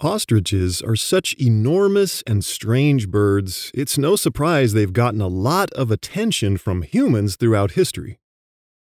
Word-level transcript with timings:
Ostriches 0.00 0.80
are 0.80 0.94
such 0.94 1.34
enormous 1.40 2.22
and 2.22 2.44
strange 2.44 3.08
birds, 3.08 3.72
it's 3.74 3.98
no 3.98 4.14
surprise 4.14 4.72
they've 4.72 4.92
gotten 4.92 5.20
a 5.20 5.26
lot 5.26 5.72
of 5.72 5.90
attention 5.90 6.56
from 6.56 6.82
humans 6.82 7.34
throughout 7.34 7.72
history. 7.72 8.20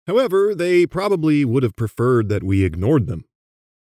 However, 0.06 0.54
they 0.54 0.86
probably 0.86 1.44
would 1.44 1.64
have 1.64 1.76
preferred 1.76 2.30
that 2.30 2.44
we 2.44 2.64
ignored 2.64 3.08
them. 3.08 3.26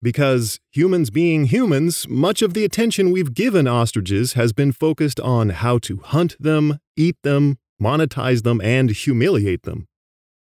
Because, 0.03 0.59
humans 0.73 1.11
being 1.11 1.45
humans, 1.45 2.09
much 2.09 2.43
of 2.43 2.53
the 2.53 2.65
attention 2.65 3.13
we've 3.13 3.33
given 3.33 3.69
ostriches 3.69 4.33
has 4.33 4.53
been 4.53 4.73
focused 4.73 5.21
on 5.21 5.51
how 5.51 5.79
to 5.79 5.99
hunt 5.99 6.35
them, 6.41 6.81
eat 6.97 7.17
them, 7.23 7.59
monetize 7.81 8.43
them, 8.43 8.61
and 8.61 8.91
humiliate 8.91 9.63
them. 9.63 9.87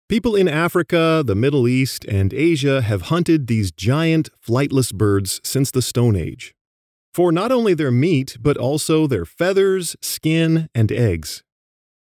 People 0.10 0.38
in 0.38 0.48
Africa, 0.48 1.22
the 1.26 1.36
Middle 1.36 1.68
East, 1.68 2.06
and 2.06 2.34
Asia 2.34 2.82
have 2.82 3.14
hunted 3.14 3.48
these 3.48 3.74
giant, 3.74 4.30
flightless 4.42 4.94
birds 4.94 5.42
since 5.44 5.70
the 5.70 5.82
Stone 5.82 6.16
Age. 6.16 6.56
For 7.14 7.30
not 7.30 7.52
only 7.52 7.74
their 7.74 7.92
meat, 7.92 8.38
but 8.40 8.56
also 8.56 9.06
their 9.06 9.26
feathers, 9.26 9.98
skin, 10.02 10.70
and 10.74 10.94
eggs. 10.94 11.44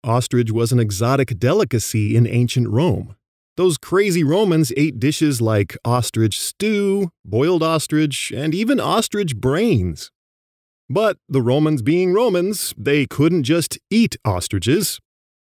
Ostrich 0.04 0.52
was 0.52 0.70
an 0.70 0.78
exotic 0.78 1.36
delicacy 1.40 2.14
in 2.14 2.28
ancient 2.28 2.68
Rome. 2.68 3.16
Those 3.56 3.76
crazy 3.76 4.22
Romans 4.22 4.72
ate 4.76 5.00
dishes 5.00 5.40
like 5.40 5.76
ostrich 5.84 6.38
stew, 6.38 7.10
boiled 7.24 7.64
ostrich, 7.64 8.30
and 8.30 8.54
even 8.54 8.78
ostrich 8.78 9.34
brains. 9.34 10.12
But 10.88 11.16
the 11.28 11.42
Romans 11.42 11.82
being 11.82 12.12
Romans, 12.12 12.72
they 12.78 13.06
couldn't 13.06 13.42
just 13.42 13.80
eat 13.90 14.14
ostriches. 14.24 15.00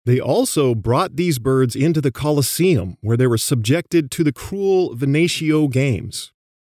They 0.06 0.20
also 0.20 0.74
brought 0.74 1.16
these 1.16 1.38
birds 1.38 1.76
into 1.76 2.02
the 2.02 2.12
Colosseum, 2.12 2.98
where 3.02 3.18
they 3.18 3.28
were 3.28 3.38
subjected 3.38 4.10
to 4.12 4.24
the 4.24 4.34
cruel 4.34 4.96
Venatio 4.96 5.70
Games. 5.70 6.32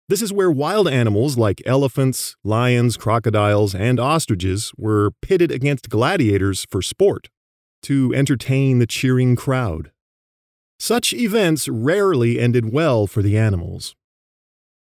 This 0.07 0.21
is 0.21 0.31
where 0.31 0.51
wild 0.51 0.88
animals 0.88 1.35
like 1.35 1.63
elephants, 1.65 2.35
lions, 2.43 2.95
crocodiles, 2.95 3.73
and 3.73 3.99
ostriches 3.99 4.71
were 4.77 5.11
pitted 5.23 5.51
against 5.51 5.90
gladiators 5.90 6.67
for 6.70 6.84
sport, 6.84 7.29
to 7.82 8.13
entertain 8.13 8.77
the 8.77 8.85
cheering 8.85 9.35
crowd. 9.35 9.91
Such 10.77 11.12
events 11.12 11.67
rarely 11.67 12.39
ended 12.39 12.71
well 12.71 13.07
for 13.07 13.23
the 13.23 13.35
animals. 13.35 13.95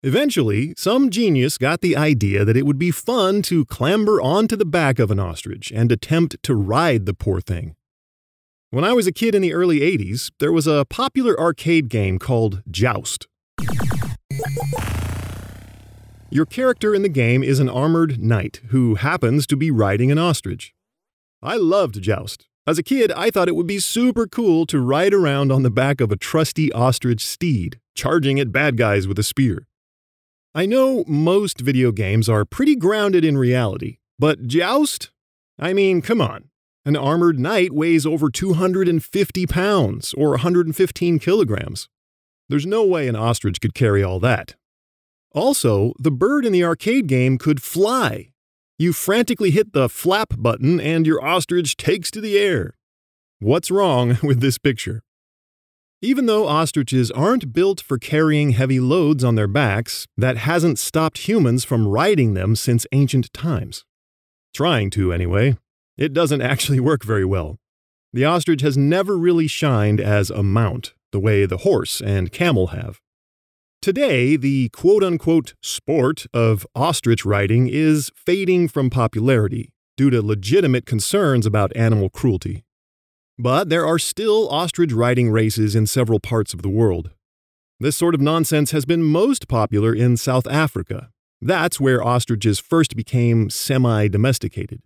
Eventually, 0.03 0.73
some 0.79 1.11
genius 1.11 1.59
got 1.59 1.83
the 1.83 1.95
idea 1.95 2.43
that 2.47 2.57
it 2.57 2.65
would 2.65 2.79
be 2.79 2.91
fun 2.91 3.43
to 3.43 3.67
clamber 3.67 4.19
onto 4.19 4.57
the 4.57 4.65
back 4.65 4.99
of 4.99 5.11
an 5.11 5.19
ostrich 5.19 5.71
and 5.71 5.93
attempt 5.93 6.43
to 6.45 6.55
ride 6.55 7.05
the 7.05 7.13
poor 7.13 7.43
thing. 7.43 7.77
When 8.73 8.85
I 8.85 8.93
was 8.93 9.09
a 9.09 9.13
kid 9.13 9.35
in 9.35 9.43
the 9.43 9.53
early 9.53 9.81
80s, 9.81 10.31
there 10.39 10.53
was 10.53 10.69
a 10.69 10.85
popular 10.85 11.39
arcade 11.41 11.89
game 11.89 12.21
called 12.21 12.63
Joust. 12.71 13.27
Your 16.31 16.47
character 16.47 16.95
in 16.95 17.03
the 17.03 17.09
game 17.09 17.43
is 17.43 17.59
an 17.59 17.69
armored 17.69 18.23
knight 18.23 18.61
who 18.69 18.95
happens 18.95 19.45
to 19.49 19.57
be 19.57 19.73
riding 19.73 20.13
an 20.13 20.19
ostrich. 20.19 20.73
I 21.43 21.57
loved 21.57 22.01
Joust. 22.01 22.47
As 22.65 22.79
a 22.79 22.85
kid, 22.85 23.11
I 23.11 23.33
thought 23.33 23.49
it 23.49 23.57
would 23.57 23.67
be 23.67 23.81
super 23.81 24.29
cool 24.29 24.67
to 24.67 24.79
ride 24.79 25.15
around 25.15 25.51
on 25.51 25.65
the 25.65 25.71
back 25.71 26.01
of 26.01 26.13
a 26.13 26.17
trusty 26.17 26.71
ostrich 26.73 27.27
steed, 27.27 27.81
charging 27.97 28.39
at 28.39 28.53
bad 28.53 28.77
guys 28.77 29.09
with 29.09 29.19
a 29.19 29.25
spear. 29.25 29.67
I 30.55 30.67
know 30.67 31.03
most 31.09 31.61
video 31.61 31.91
games 31.91 32.29
are 32.29 32.45
pretty 32.45 32.77
grounded 32.77 33.25
in 33.25 33.37
reality, 33.37 33.99
but 34.17 34.47
Joust? 34.47 35.11
I 35.59 35.73
mean, 35.73 36.03
come 36.03 36.21
on. 36.21 36.51
An 36.85 36.97
armored 36.97 37.39
knight 37.39 37.73
weighs 37.73 38.07
over 38.07 38.31
250 38.31 39.47
pounds, 39.47 40.15
or 40.15 40.31
115 40.31 41.19
kilograms. 41.19 41.89
There's 42.49 42.67
no 42.67 42.85
way 42.85 43.07
an 43.07 43.17
ostrich 43.17 43.61
could 43.61 43.75
carry 43.75 44.03
all 44.03 44.19
that. 44.21 44.57
Also, 45.33 45.93
the 45.99 46.11
bird 46.11 46.45
in 46.47 46.53
the 46.53 46.65
arcade 46.65 47.07
game 47.07 47.39
could 47.39 47.63
fly. 47.63 48.31
You 48.79 48.95
frantically 48.95 49.51
hit 49.51 49.73
the 49.75 49.89
flap 49.91 50.35
button 50.39 50.81
and 50.81 51.07
your 51.07 51.23
ostrich 51.23 51.77
takes 51.77 52.11
to 52.13 52.21
the 52.21 52.39
air. 52.39 52.77
What's 53.39 53.71
wrong 53.71 54.19
with 54.23 54.41
this 54.41 54.57
picture? 54.57 55.03
Even 56.03 56.25
though 56.25 56.49
ostriches 56.49 57.11
aren't 57.11 57.53
built 57.53 57.83
for 57.83 57.99
carrying 57.99 58.51
heavy 58.51 58.81
loads 58.81 59.23
on 59.23 59.35
their 59.35 59.47
backs, 59.47 60.07
that 60.17 60.39
hasn't 60.39 60.79
stopped 60.79 61.29
humans 61.29 61.63
from 61.63 61.87
riding 61.87 62.33
them 62.33 62.57
since 62.57 62.87
ancient 62.91 63.31
times. 63.35 63.85
Trying 64.55 64.89
to, 64.91 65.13
anyway. 65.13 65.59
It 66.01 66.15
doesn't 66.15 66.41
actually 66.41 66.81
work 66.81 67.05
very 67.05 67.27
well. 67.27 67.59
The 68.15 68.25
ostrich 68.25 68.63
has 68.63 68.77
never 68.77 69.19
really 69.19 69.47
shined 69.47 70.01
as 70.01 70.31
a 70.31 70.43
mount, 70.43 70.95
the 71.13 71.21
way 71.21 71.45
the 71.45 71.59
horse 71.59 72.01
and 72.01 72.33
camel 72.33 72.69
have. 72.69 73.01
Today, 73.83 74.37
the 74.37 74.71
quote 74.71 75.05
unquote 75.05 75.55
sport 75.63 76.25
of 76.33 76.67
ostrich 76.75 77.27
riding 77.27 77.69
is 77.69 78.11
fading 78.17 78.67
from 78.67 78.89
popularity 78.89 79.73
due 79.99 80.09
to 80.09 80.23
legitimate 80.23 80.87
concerns 80.87 81.45
about 81.45 81.77
animal 81.77 82.09
cruelty. 82.09 82.65
But 83.39 83.69
there 83.69 83.87
are 83.87 83.99
still 83.99 84.49
ostrich 84.49 84.93
riding 84.93 85.31
races 85.31 85.77
in 85.77 85.87
several 85.87 86.19
parts 86.19 86.55
of 86.55 86.63
the 86.63 86.71
world. 86.71 87.11
This 87.79 87.97
sort 87.97 88.15
of 88.15 88.23
nonsense 88.23 88.71
has 88.71 88.87
been 88.87 89.03
most 89.03 89.49
popular 89.49 89.95
in 89.95 90.17
South 90.17 90.47
Africa. 90.47 91.11
That's 91.43 91.79
where 91.79 92.03
ostriches 92.03 92.59
first 92.59 92.97
became 92.97 93.51
semi 93.51 94.09
domesticated. 94.09 94.81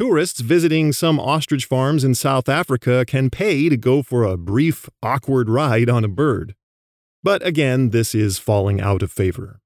Tourists 0.00 0.40
visiting 0.40 0.94
some 0.94 1.20
ostrich 1.20 1.66
farms 1.66 2.04
in 2.04 2.14
South 2.14 2.48
Africa 2.48 3.04
can 3.06 3.28
pay 3.28 3.68
to 3.68 3.76
go 3.76 4.02
for 4.02 4.24
a 4.24 4.38
brief, 4.38 4.88
awkward 5.02 5.50
ride 5.50 5.90
on 5.90 6.06
a 6.06 6.08
bird. 6.08 6.54
But 7.22 7.46
again, 7.46 7.90
this 7.90 8.14
is 8.14 8.38
falling 8.38 8.80
out 8.80 9.02
of 9.02 9.12
favor. 9.12 9.60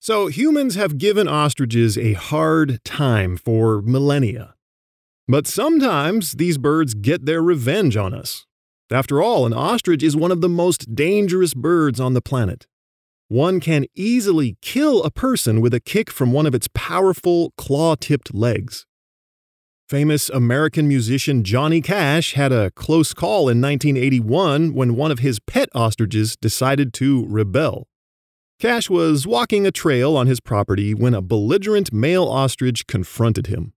So, 0.00 0.28
humans 0.28 0.74
have 0.76 0.96
given 0.96 1.28
ostriches 1.28 1.98
a 1.98 2.14
hard 2.14 2.82
time 2.82 3.36
for 3.36 3.82
millennia. 3.82 4.54
But 5.28 5.46
sometimes 5.46 6.32
these 6.32 6.56
birds 6.56 6.94
get 6.94 7.26
their 7.26 7.42
revenge 7.42 7.94
on 7.94 8.14
us. 8.14 8.46
After 8.90 9.20
all, 9.20 9.44
an 9.44 9.52
ostrich 9.52 10.02
is 10.02 10.16
one 10.16 10.32
of 10.32 10.40
the 10.40 10.48
most 10.48 10.94
dangerous 10.94 11.52
birds 11.52 12.00
on 12.00 12.14
the 12.14 12.22
planet. 12.22 12.66
One 13.28 13.60
can 13.60 13.84
easily 13.94 14.56
kill 14.62 15.02
a 15.02 15.10
person 15.10 15.60
with 15.60 15.74
a 15.74 15.80
kick 15.80 16.10
from 16.10 16.32
one 16.32 16.46
of 16.46 16.54
its 16.54 16.70
powerful, 16.72 17.52
claw 17.58 17.96
tipped 17.96 18.34
legs. 18.34 18.86
Famous 19.88 20.28
American 20.30 20.88
musician 20.88 21.44
Johnny 21.44 21.80
Cash 21.80 22.32
had 22.32 22.50
a 22.50 22.72
close 22.72 23.14
call 23.14 23.48
in 23.48 23.60
1981 23.60 24.74
when 24.74 24.96
one 24.96 25.12
of 25.12 25.20
his 25.20 25.38
pet 25.38 25.68
ostriches 25.76 26.34
decided 26.34 26.92
to 26.94 27.24
rebel. 27.28 27.86
Cash 28.58 28.90
was 28.90 29.28
walking 29.28 29.64
a 29.64 29.70
trail 29.70 30.16
on 30.16 30.26
his 30.26 30.40
property 30.40 30.92
when 30.92 31.14
a 31.14 31.22
belligerent 31.22 31.92
male 31.92 32.24
ostrich 32.24 32.88
confronted 32.88 33.46
him. 33.46 33.74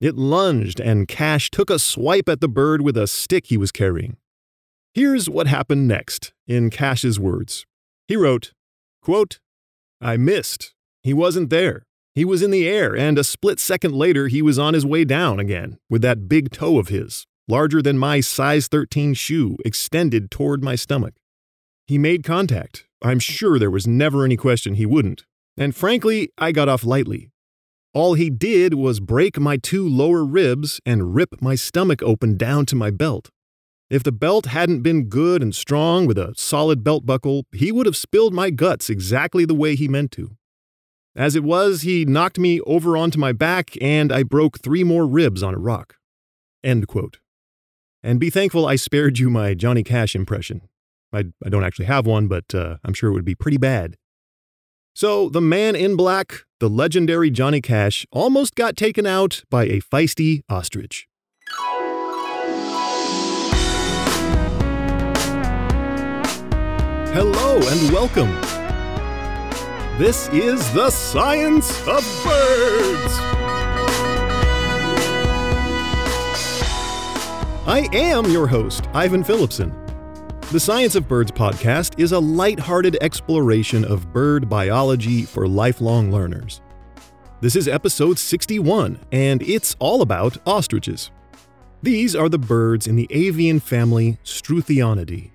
It 0.00 0.14
lunged, 0.14 0.78
and 0.78 1.08
Cash 1.08 1.50
took 1.50 1.70
a 1.70 1.80
swipe 1.80 2.28
at 2.28 2.40
the 2.40 2.46
bird 2.46 2.80
with 2.82 2.96
a 2.96 3.08
stick 3.08 3.46
he 3.46 3.56
was 3.56 3.72
carrying. 3.72 4.16
Here's 4.94 5.28
what 5.28 5.48
happened 5.48 5.88
next, 5.88 6.32
in 6.46 6.70
Cash's 6.70 7.18
words. 7.18 7.66
He 8.06 8.14
wrote, 8.14 8.52
quote, 9.02 9.40
I 10.00 10.18
missed. 10.18 10.72
He 11.02 11.12
wasn't 11.12 11.50
there. 11.50 11.87
He 12.18 12.24
was 12.24 12.42
in 12.42 12.50
the 12.50 12.66
air, 12.66 12.96
and 12.96 13.16
a 13.16 13.22
split 13.22 13.60
second 13.60 13.94
later, 13.94 14.26
he 14.26 14.42
was 14.42 14.58
on 14.58 14.74
his 14.74 14.84
way 14.84 15.04
down 15.04 15.38
again, 15.38 15.78
with 15.88 16.02
that 16.02 16.28
big 16.28 16.50
toe 16.50 16.80
of 16.80 16.88
his, 16.88 17.28
larger 17.46 17.80
than 17.80 17.96
my 17.96 18.18
size 18.18 18.66
13 18.66 19.14
shoe, 19.14 19.56
extended 19.64 20.28
toward 20.28 20.64
my 20.64 20.74
stomach. 20.74 21.14
He 21.86 21.96
made 21.96 22.24
contact. 22.24 22.86
I'm 23.00 23.20
sure 23.20 23.56
there 23.56 23.70
was 23.70 23.86
never 23.86 24.24
any 24.24 24.36
question 24.36 24.74
he 24.74 24.84
wouldn't. 24.84 25.26
And 25.56 25.76
frankly, 25.76 26.30
I 26.36 26.50
got 26.50 26.68
off 26.68 26.82
lightly. 26.82 27.30
All 27.94 28.14
he 28.14 28.30
did 28.30 28.74
was 28.74 28.98
break 28.98 29.38
my 29.38 29.56
two 29.56 29.88
lower 29.88 30.24
ribs 30.24 30.80
and 30.84 31.14
rip 31.14 31.40
my 31.40 31.54
stomach 31.54 32.02
open 32.02 32.36
down 32.36 32.66
to 32.66 32.74
my 32.74 32.90
belt. 32.90 33.30
If 33.90 34.02
the 34.02 34.10
belt 34.10 34.46
hadn't 34.46 34.82
been 34.82 35.04
good 35.04 35.40
and 35.40 35.54
strong 35.54 36.04
with 36.04 36.18
a 36.18 36.34
solid 36.36 36.82
belt 36.82 37.06
buckle, 37.06 37.44
he 37.52 37.70
would 37.70 37.86
have 37.86 37.96
spilled 37.96 38.34
my 38.34 38.50
guts 38.50 38.90
exactly 38.90 39.44
the 39.44 39.54
way 39.54 39.76
he 39.76 39.86
meant 39.86 40.10
to. 40.18 40.37
As 41.18 41.34
it 41.34 41.42
was, 41.42 41.82
he 41.82 42.04
knocked 42.04 42.38
me 42.38 42.60
over 42.60 42.96
onto 42.96 43.18
my 43.18 43.32
back 43.32 43.76
and 43.82 44.12
I 44.12 44.22
broke 44.22 44.60
three 44.60 44.84
more 44.84 45.04
ribs 45.04 45.42
on 45.42 45.52
a 45.52 45.58
rock. 45.58 45.96
And 48.04 48.20
be 48.20 48.30
thankful 48.30 48.66
I 48.66 48.76
spared 48.76 49.18
you 49.18 49.28
my 49.28 49.54
Johnny 49.54 49.82
Cash 49.82 50.14
impression. 50.14 50.68
I, 51.12 51.24
I 51.44 51.48
don't 51.48 51.64
actually 51.64 51.86
have 51.86 52.06
one, 52.06 52.28
but 52.28 52.54
uh, 52.54 52.76
I'm 52.84 52.94
sure 52.94 53.10
it 53.10 53.14
would 53.14 53.24
be 53.24 53.34
pretty 53.34 53.56
bad. 53.56 53.96
So, 54.94 55.28
the 55.28 55.40
man 55.40 55.74
in 55.74 55.96
black, 55.96 56.44
the 56.60 56.70
legendary 56.70 57.30
Johnny 57.30 57.60
Cash, 57.60 58.06
almost 58.12 58.54
got 58.54 58.76
taken 58.76 59.04
out 59.04 59.42
by 59.50 59.64
a 59.64 59.80
feisty 59.80 60.42
ostrich. 60.48 61.08
Hello 67.12 67.56
and 67.56 67.92
welcome 67.92 68.67
this 69.98 70.28
is 70.28 70.72
the 70.74 70.88
science 70.90 71.80
of 71.80 72.04
birds. 72.24 73.14
I 77.66 77.88
am 77.92 78.30
your 78.30 78.46
host, 78.46 78.86
Ivan 78.94 79.24
Phillipsen. 79.24 79.74
The 80.52 80.60
Science 80.60 80.94
of 80.94 81.08
Birds 81.08 81.32
podcast 81.32 81.98
is 81.98 82.12
a 82.12 82.18
light-hearted 82.20 82.96
exploration 83.00 83.84
of 83.84 84.12
bird 84.12 84.48
biology 84.48 85.24
for 85.24 85.48
lifelong 85.48 86.12
learners. 86.12 86.60
This 87.40 87.56
is 87.56 87.66
episode 87.66 88.20
61, 88.20 89.00
and 89.10 89.42
it's 89.42 89.74
all 89.80 90.00
about 90.00 90.38
ostriches. 90.46 91.10
These 91.82 92.14
are 92.14 92.28
the 92.28 92.38
birds 92.38 92.86
in 92.86 92.94
the 92.94 93.08
avian 93.10 93.58
family 93.58 94.18
Struthionidae. 94.24 95.32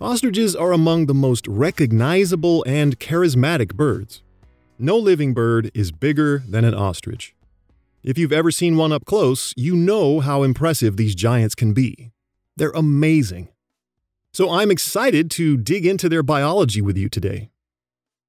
Ostriches 0.00 0.56
are 0.56 0.72
among 0.72 1.04
the 1.04 1.14
most 1.14 1.46
recognizable 1.46 2.64
and 2.66 2.98
charismatic 2.98 3.74
birds. 3.74 4.22
No 4.78 4.96
living 4.96 5.34
bird 5.34 5.70
is 5.74 5.92
bigger 5.92 6.42
than 6.48 6.64
an 6.64 6.72
ostrich. 6.72 7.34
If 8.02 8.16
you've 8.16 8.32
ever 8.32 8.50
seen 8.50 8.78
one 8.78 8.92
up 8.92 9.04
close, 9.04 9.52
you 9.58 9.76
know 9.76 10.20
how 10.20 10.42
impressive 10.42 10.96
these 10.96 11.14
giants 11.14 11.54
can 11.54 11.74
be. 11.74 12.12
They're 12.56 12.70
amazing. 12.70 13.50
So 14.32 14.50
I'm 14.50 14.70
excited 14.70 15.30
to 15.32 15.58
dig 15.58 15.84
into 15.84 16.08
their 16.08 16.22
biology 16.22 16.80
with 16.80 16.96
you 16.96 17.10
today. 17.10 17.50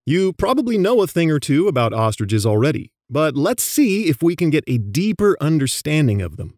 You 0.06 0.33
probably 0.33 0.77
know 0.77 1.01
a 1.01 1.07
thing 1.07 1.31
or 1.31 1.39
two 1.39 1.69
about 1.69 1.94
ostriches 1.94 2.45
already, 2.45 2.91
but 3.09 3.38
let's 3.38 3.63
see 3.63 4.09
if 4.09 4.21
we 4.21 4.35
can 4.35 4.50
get 4.50 4.65
a 4.67 4.77
deeper 4.77 5.38
understanding 5.39 6.21
of 6.21 6.35
them. 6.35 6.57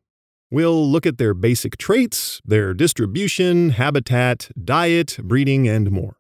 We'll 0.54 0.88
look 0.88 1.08
at 1.08 1.18
their 1.18 1.34
basic 1.34 1.78
traits, 1.78 2.40
their 2.46 2.76
distribution, 2.76 3.72
habitat, 3.72 4.52
diet, 4.64 5.18
breeding, 5.24 5.68
and 5.68 5.90
more. 5.90 6.18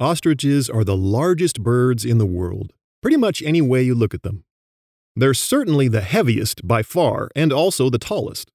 Ostriches 0.00 0.68
are 0.68 0.82
the 0.82 0.96
largest 0.96 1.62
birds 1.62 2.04
in 2.04 2.18
the 2.18 2.26
world, 2.26 2.72
pretty 3.00 3.16
much 3.16 3.42
any 3.42 3.62
way 3.62 3.80
you 3.80 3.94
look 3.94 4.12
at 4.12 4.24
them. 4.24 4.42
They're 5.14 5.34
certainly 5.34 5.86
the 5.86 6.00
heaviest 6.00 6.66
by 6.66 6.82
far 6.82 7.30
and 7.36 7.52
also 7.52 7.90
the 7.90 7.98
tallest. 8.00 8.50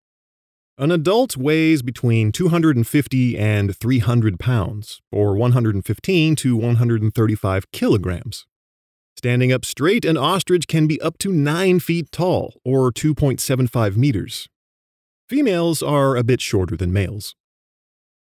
An 0.77 0.92
adult 0.92 1.38
weighs 1.38 1.81
between 1.81 2.33
250 2.33 3.38
and 3.38 3.74
300 3.74 4.38
pounds, 4.38 5.01
or 5.10 5.38
115 5.38 6.36
to 6.36 6.57
135 6.57 7.72
kilograms. 7.72 8.45
Standing 9.16 9.54
up 9.54 9.63
straight, 9.63 10.04
an 10.04 10.18
ostrich 10.18 10.68
can 10.68 10.86
be 10.86 11.00
up 11.00 11.18
to 11.19 11.31
9 11.31 11.80
feet 11.80 12.12
tall, 12.12 12.60
or 12.66 12.92
2.75 12.92 13.95
meters. 13.95 14.50
Females 15.30 15.81
are 15.81 16.18
a 16.18 16.25
bit 16.25 16.42
shorter 16.42 16.75
than 16.75 16.92
males. 16.92 17.36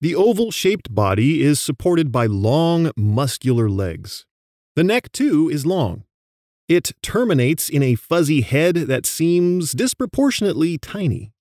The 0.01 0.15
oval 0.15 0.51
shaped 0.51 0.95
body 0.95 1.43
is 1.43 1.61
supported 1.61 2.11
by 2.11 2.25
long, 2.25 2.91
muscular 2.97 3.69
legs. 3.69 4.25
The 4.77 4.85
neck, 4.85 5.13
too, 5.13 5.51
is 5.51 5.67
long. 5.67 6.05
It 6.69 6.93
terminates 7.03 7.69
in 7.69 7.83
a 7.83 7.97
fuzzy 7.97 8.41
head 8.41 8.77
that 8.77 9.05
seems 9.05 9.73
disproportionately 9.73 10.79
tiny. 10.79 11.33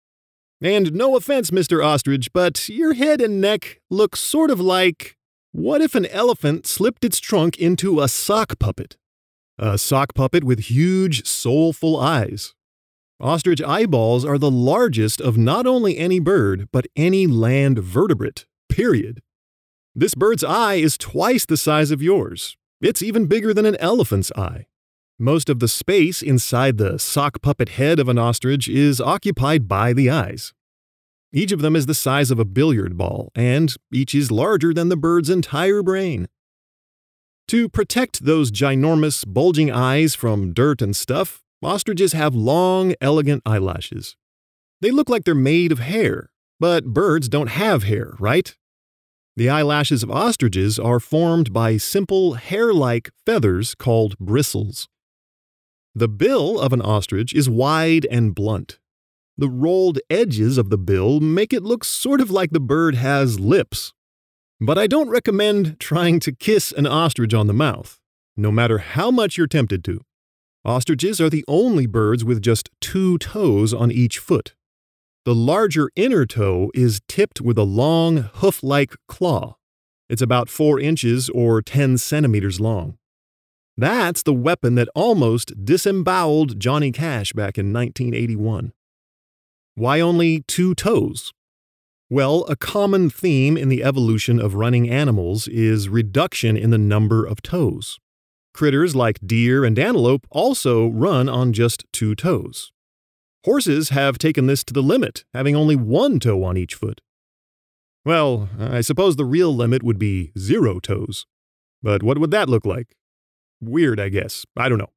And 0.61 0.93
no 0.93 1.15
offense, 1.15 1.51
Mr. 1.51 1.83
Ostrich, 1.83 2.33
but 2.33 2.67
your 2.67 2.93
head 2.93 3.21
and 3.21 3.39
neck 3.39 3.79
look 3.89 4.15
sort 4.15 4.51
of 4.51 4.59
like 4.59 5.15
what 5.51 5.81
if 5.81 5.95
an 5.95 6.05
elephant 6.07 6.67
slipped 6.67 7.03
its 7.03 7.19
trunk 7.19 7.57
into 7.57 8.01
a 8.01 8.07
sock 8.07 8.59
puppet? 8.59 8.97
A 9.57 9.77
sock 9.77 10.13
puppet 10.13 10.43
with 10.43 10.69
huge, 10.69 11.25
soulful 11.25 11.99
eyes. 11.99 12.53
Ostrich 13.19 13.61
eyeballs 13.61 14.23
are 14.23 14.37
the 14.37 14.51
largest 14.51 15.19
of 15.19 15.37
not 15.37 15.65
only 15.65 15.97
any 15.97 16.19
bird, 16.19 16.69
but 16.71 16.87
any 16.95 17.25
land 17.25 17.79
vertebrate 17.79 18.45
period. 18.69 19.21
This 19.95 20.13
bird's 20.13 20.43
eye 20.43 20.75
is 20.75 20.97
twice 20.97 21.45
the 21.45 21.57
size 21.57 21.91
of 21.91 22.01
yours. 22.01 22.55
It's 22.79 23.01
even 23.01 23.25
bigger 23.25 23.53
than 23.53 23.65
an 23.65 23.75
elephant's 23.77 24.31
eye. 24.37 24.67
Most 25.21 25.49
of 25.49 25.59
the 25.59 25.67
space 25.67 26.21
inside 26.21 26.77
the 26.77 26.97
sock 26.97 27.41
puppet 27.41 27.69
head 27.69 27.99
of 27.99 28.07
an 28.07 28.17
ostrich 28.17 28.69
is 28.69 29.01
occupied 29.01 29.67
by 29.67 29.91
the 29.91 30.09
eyes. 30.09 30.53
Each 31.33 31.51
of 31.51 31.59
them 31.59 31.75
is 31.75 31.87
the 31.87 31.93
size 31.93 32.31
of 32.31 32.39
a 32.39 32.45
billiard 32.45 32.97
ball, 32.97 33.29
and 33.35 33.75
each 33.91 34.15
is 34.15 34.31
larger 34.31 34.73
than 34.73 34.87
the 34.87 34.95
bird's 34.95 35.29
entire 35.29 35.83
brain. 35.83 36.29
To 37.49 37.67
protect 37.67 38.23
those 38.23 38.49
ginormous, 38.49 39.25
bulging 39.27 39.69
eyes 39.69 40.15
from 40.15 40.53
dirt 40.53 40.81
and 40.81 40.95
stuff, 40.95 41.43
ostriches 41.61 42.13
have 42.13 42.33
long, 42.33 42.93
elegant 43.01 43.41
eyelashes. 43.45 44.15
They 44.79 44.89
look 44.89 45.09
like 45.09 45.25
they're 45.25 45.35
made 45.35 45.73
of 45.73 45.79
hair, 45.79 46.31
but 46.61 46.93
birds 46.93 47.27
don't 47.27 47.49
have 47.49 47.83
hair, 47.83 48.13
right? 48.19 48.55
The 49.35 49.49
eyelashes 49.49 50.01
of 50.01 50.11
ostriches 50.11 50.79
are 50.79 51.01
formed 51.01 51.51
by 51.51 51.75
simple 51.75 52.35
hair 52.35 52.73
like 52.73 53.09
feathers 53.25 53.75
called 53.75 54.17
bristles. 54.17 54.87
The 55.99 56.07
bill 56.07 56.57
of 56.57 56.71
an 56.71 56.81
ostrich 56.81 57.33
is 57.33 57.49
wide 57.49 58.07
and 58.09 58.33
blunt. 58.33 58.79
The 59.37 59.49
rolled 59.49 59.99
edges 60.09 60.57
of 60.57 60.69
the 60.69 60.77
bill 60.77 61.19
make 61.19 61.51
it 61.51 61.61
look 61.61 61.83
sort 61.83 62.21
of 62.21 62.31
like 62.31 62.51
the 62.51 62.61
bird 62.61 62.95
has 62.95 63.37
lips. 63.37 63.91
But 64.61 64.77
I 64.77 64.87
don't 64.87 65.09
recommend 65.09 65.77
trying 65.77 66.21
to 66.21 66.31
kiss 66.31 66.71
an 66.71 66.87
ostrich 66.87 67.33
on 67.33 67.47
the 67.47 67.53
mouth, 67.53 67.99
no 68.37 68.49
matter 68.49 68.77
how 68.77 69.11
much 69.11 69.35
you're 69.37 69.45
tempted 69.45 69.83
to. 69.83 69.99
Ostriches 70.63 71.19
are 71.19 71.29
the 71.29 71.43
only 71.49 71.85
birds 71.85 72.23
with 72.23 72.41
just 72.41 72.69
two 72.79 73.17
toes 73.17 73.73
on 73.73 73.91
each 73.91 74.19
foot. 74.19 74.55
The 75.25 75.35
larger 75.35 75.89
inner 75.97 76.25
toe 76.25 76.71
is 76.73 77.01
tipped 77.09 77.41
with 77.41 77.57
a 77.57 77.63
long, 77.63 78.29
hoof 78.35 78.63
like 78.63 78.95
claw. 79.09 79.57
It's 80.07 80.21
about 80.21 80.47
4 80.47 80.79
inches 80.79 81.29
or 81.31 81.61
10 81.61 81.97
centimeters 81.97 82.61
long. 82.61 82.98
That's 83.79 84.23
the 84.23 84.33
weapon 84.33 84.75
that 84.75 84.89
almost 84.93 85.63
disemboweled 85.63 86.59
Johnny 86.59 86.91
Cash 86.91 87.31
back 87.31 87.57
in 87.57 87.71
1981. 87.71 88.73
Why 89.75 90.01
only 90.01 90.41
two 90.49 90.75
toes? 90.75 91.31
Well, 92.09 92.43
a 92.49 92.57
common 92.57 93.09
theme 93.09 93.55
in 93.55 93.69
the 93.69 93.81
evolution 93.85 94.37
of 94.37 94.55
running 94.55 94.89
animals 94.89 95.47
is 95.47 95.87
reduction 95.87 96.57
in 96.57 96.71
the 96.71 96.77
number 96.77 97.25
of 97.25 97.41
toes. 97.41 97.99
Critters 98.53 98.97
like 98.97 99.25
deer 99.25 99.63
and 99.63 99.79
antelope 99.79 100.27
also 100.29 100.89
run 100.89 101.29
on 101.29 101.53
just 101.53 101.85
two 101.93 102.15
toes. 102.15 102.73
Horses 103.45 103.91
have 103.91 104.17
taken 104.17 104.47
this 104.47 104.65
to 104.65 104.73
the 104.73 104.83
limit, 104.83 105.23
having 105.33 105.55
only 105.55 105.77
one 105.77 106.19
toe 106.19 106.43
on 106.43 106.57
each 106.57 106.75
foot. 106.75 106.99
Well, 108.03 108.49
I 108.59 108.81
suppose 108.81 109.15
the 109.15 109.23
real 109.23 109.55
limit 109.55 109.83
would 109.83 109.99
be 109.99 110.33
zero 110.37 110.81
toes. 110.81 111.25
But 111.81 112.03
what 112.03 112.17
would 112.17 112.31
that 112.31 112.49
look 112.49 112.65
like? 112.65 112.97
Weird, 113.61 113.99
I 113.99 114.09
guess. 114.09 114.45
I 114.55 114.69
don't 114.69 114.77
know. 114.77 114.91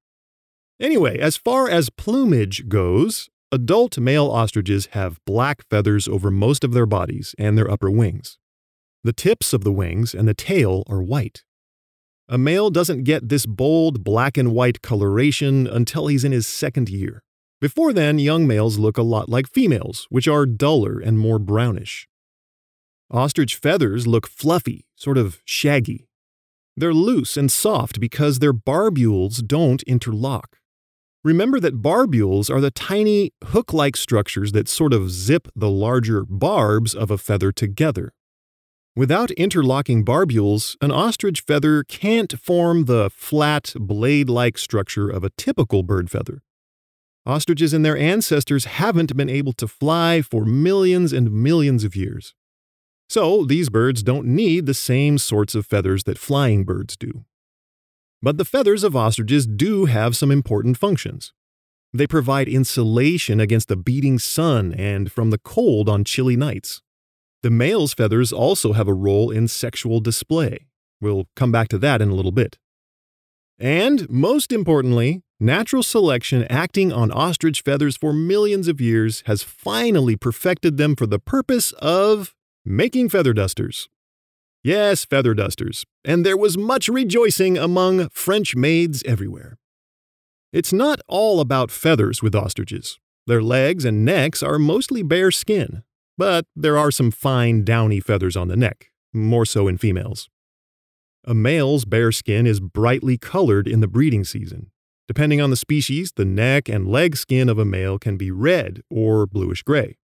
Anyway, 0.80 1.18
as 1.18 1.36
far 1.36 1.68
as 1.68 1.90
plumage 1.90 2.68
goes, 2.68 3.28
adult 3.52 3.98
male 3.98 4.28
ostriches 4.28 4.86
have 4.92 5.24
black 5.24 5.62
feathers 5.68 6.08
over 6.08 6.30
most 6.30 6.64
of 6.64 6.72
their 6.72 6.86
bodies 6.86 7.34
and 7.38 7.56
their 7.56 7.70
upper 7.70 7.90
wings. 7.90 8.38
The 9.04 9.12
tips 9.12 9.52
of 9.52 9.64
the 9.64 9.72
wings 9.72 10.14
and 10.14 10.28
the 10.28 10.34
tail 10.34 10.84
are 10.88 11.02
white. 11.02 11.44
A 12.28 12.38
male 12.38 12.70
doesn't 12.70 13.04
get 13.04 13.28
this 13.28 13.46
bold 13.46 14.04
black 14.04 14.36
and 14.36 14.52
white 14.52 14.80
coloration 14.80 15.66
until 15.66 16.06
he's 16.06 16.24
in 16.24 16.32
his 16.32 16.46
second 16.46 16.88
year. 16.88 17.22
Before 17.60 17.92
then, 17.92 18.18
young 18.18 18.46
males 18.46 18.78
look 18.78 18.96
a 18.96 19.02
lot 19.02 19.28
like 19.28 19.46
females, 19.46 20.06
which 20.08 20.26
are 20.26 20.46
duller 20.46 20.98
and 20.98 21.18
more 21.18 21.38
brownish. 21.38 22.08
Ostrich 23.10 23.56
feathers 23.56 24.06
look 24.06 24.26
fluffy, 24.26 24.86
sort 24.96 25.18
of 25.18 25.42
shaggy. 25.44 26.08
They're 26.76 26.94
loose 26.94 27.36
and 27.36 27.50
soft 27.50 28.00
because 28.00 28.38
their 28.38 28.54
barbules 28.54 29.46
don't 29.46 29.82
interlock. 29.84 30.58
Remember 31.24 31.60
that 31.60 31.80
barbules 31.80 32.50
are 32.50 32.60
the 32.60 32.70
tiny 32.70 33.32
hook 33.44 33.72
like 33.72 33.96
structures 33.96 34.52
that 34.52 34.68
sort 34.68 34.92
of 34.92 35.10
zip 35.10 35.46
the 35.54 35.70
larger 35.70 36.24
barbs 36.24 36.94
of 36.94 37.10
a 37.10 37.18
feather 37.18 37.52
together. 37.52 38.12
Without 38.96 39.30
interlocking 39.32 40.04
barbules, 40.04 40.76
an 40.80 40.90
ostrich 40.90 41.40
feather 41.40 41.84
can't 41.84 42.38
form 42.38 42.86
the 42.86 43.08
flat, 43.10 43.72
blade 43.76 44.28
like 44.28 44.58
structure 44.58 45.08
of 45.08 45.24
a 45.24 45.30
typical 45.30 45.82
bird 45.82 46.10
feather. 46.10 46.42
Ostriches 47.24 47.72
and 47.72 47.84
their 47.84 47.96
ancestors 47.96 48.64
haven't 48.64 49.16
been 49.16 49.30
able 49.30 49.52
to 49.52 49.68
fly 49.68 50.22
for 50.22 50.44
millions 50.44 51.12
and 51.12 51.32
millions 51.32 51.84
of 51.84 51.94
years. 51.94 52.34
So, 53.12 53.44
these 53.44 53.68
birds 53.68 54.02
don't 54.02 54.26
need 54.26 54.64
the 54.64 54.72
same 54.72 55.18
sorts 55.18 55.54
of 55.54 55.66
feathers 55.66 56.04
that 56.04 56.16
flying 56.16 56.64
birds 56.64 56.96
do. 56.96 57.26
But 58.22 58.38
the 58.38 58.44
feathers 58.46 58.84
of 58.84 58.96
ostriches 58.96 59.46
do 59.46 59.84
have 59.84 60.16
some 60.16 60.30
important 60.30 60.78
functions. 60.78 61.34
They 61.92 62.06
provide 62.06 62.48
insulation 62.48 63.38
against 63.38 63.68
the 63.68 63.76
beating 63.76 64.18
sun 64.18 64.72
and 64.72 65.12
from 65.12 65.28
the 65.28 65.36
cold 65.36 65.90
on 65.90 66.04
chilly 66.04 66.36
nights. 66.36 66.80
The 67.42 67.50
male's 67.50 67.92
feathers 67.92 68.32
also 68.32 68.72
have 68.72 68.88
a 68.88 68.94
role 68.94 69.30
in 69.30 69.46
sexual 69.46 70.00
display. 70.00 70.68
We'll 70.98 71.28
come 71.36 71.52
back 71.52 71.68
to 71.68 71.78
that 71.80 72.00
in 72.00 72.08
a 72.08 72.14
little 72.14 72.32
bit. 72.32 72.56
And 73.58 74.08
most 74.08 74.52
importantly, 74.52 75.20
Natural 75.42 75.82
selection 75.82 76.44
acting 76.44 76.92
on 76.92 77.10
ostrich 77.10 77.62
feathers 77.62 77.96
for 77.96 78.12
millions 78.12 78.68
of 78.68 78.80
years 78.80 79.24
has 79.26 79.42
finally 79.42 80.14
perfected 80.14 80.76
them 80.76 80.94
for 80.94 81.04
the 81.04 81.18
purpose 81.18 81.72
of 81.80 82.32
making 82.64 83.08
feather 83.08 83.32
dusters. 83.32 83.88
Yes, 84.62 85.04
feather 85.04 85.34
dusters, 85.34 85.84
and 86.04 86.24
there 86.24 86.36
was 86.36 86.56
much 86.56 86.88
rejoicing 86.88 87.58
among 87.58 88.08
French 88.10 88.54
maids 88.54 89.02
everywhere. 89.04 89.58
It's 90.52 90.72
not 90.72 91.00
all 91.08 91.40
about 91.40 91.70
feathers 91.70 92.22
with 92.22 92.34
ostriches. 92.34 93.00
Their 93.26 93.42
legs 93.42 93.84
and 93.84 94.04
necks 94.04 94.42
are 94.42 94.58
mostly 94.58 95.02
bare 95.02 95.30
skin, 95.30 95.82
but 96.16 96.44
there 96.54 96.78
are 96.78 96.90
some 96.90 97.10
fine 97.10 97.64
downy 97.64 98.00
feathers 98.00 98.36
on 98.36 98.48
the 98.48 98.56
neck, 98.56 98.90
more 99.12 99.46
so 99.46 99.66
in 99.66 99.78
females. 99.78 100.28
A 101.24 101.34
male's 101.34 101.84
bare 101.84 102.12
skin 102.12 102.46
is 102.46 102.60
brightly 102.60 103.16
colored 103.16 103.66
in 103.66 103.80
the 103.80 103.88
breeding 103.88 104.24
season. 104.24 104.70
Depending 105.08 105.40
on 105.40 105.50
the 105.50 105.56
species, 105.56 106.12
the 106.14 106.24
neck 106.24 106.68
and 106.68 106.88
leg 106.88 107.16
skin 107.16 107.48
of 107.48 107.58
a 107.58 107.64
male 107.64 107.98
can 107.98 108.16
be 108.16 108.30
red 108.30 108.82
or 108.90 109.26
bluish 109.26 109.62
gray. 109.62 109.96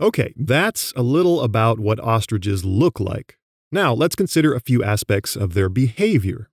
Okay, 0.00 0.34
that's 0.36 0.92
a 0.94 1.02
little 1.02 1.40
about 1.40 1.78
what 1.78 2.00
ostriches 2.00 2.64
look 2.64 3.00
like. 3.00 3.38
Now, 3.72 3.94
let's 3.94 4.14
consider 4.14 4.54
a 4.54 4.60
few 4.60 4.84
aspects 4.84 5.36
of 5.36 5.54
their 5.54 5.68
behavior. 5.68 6.50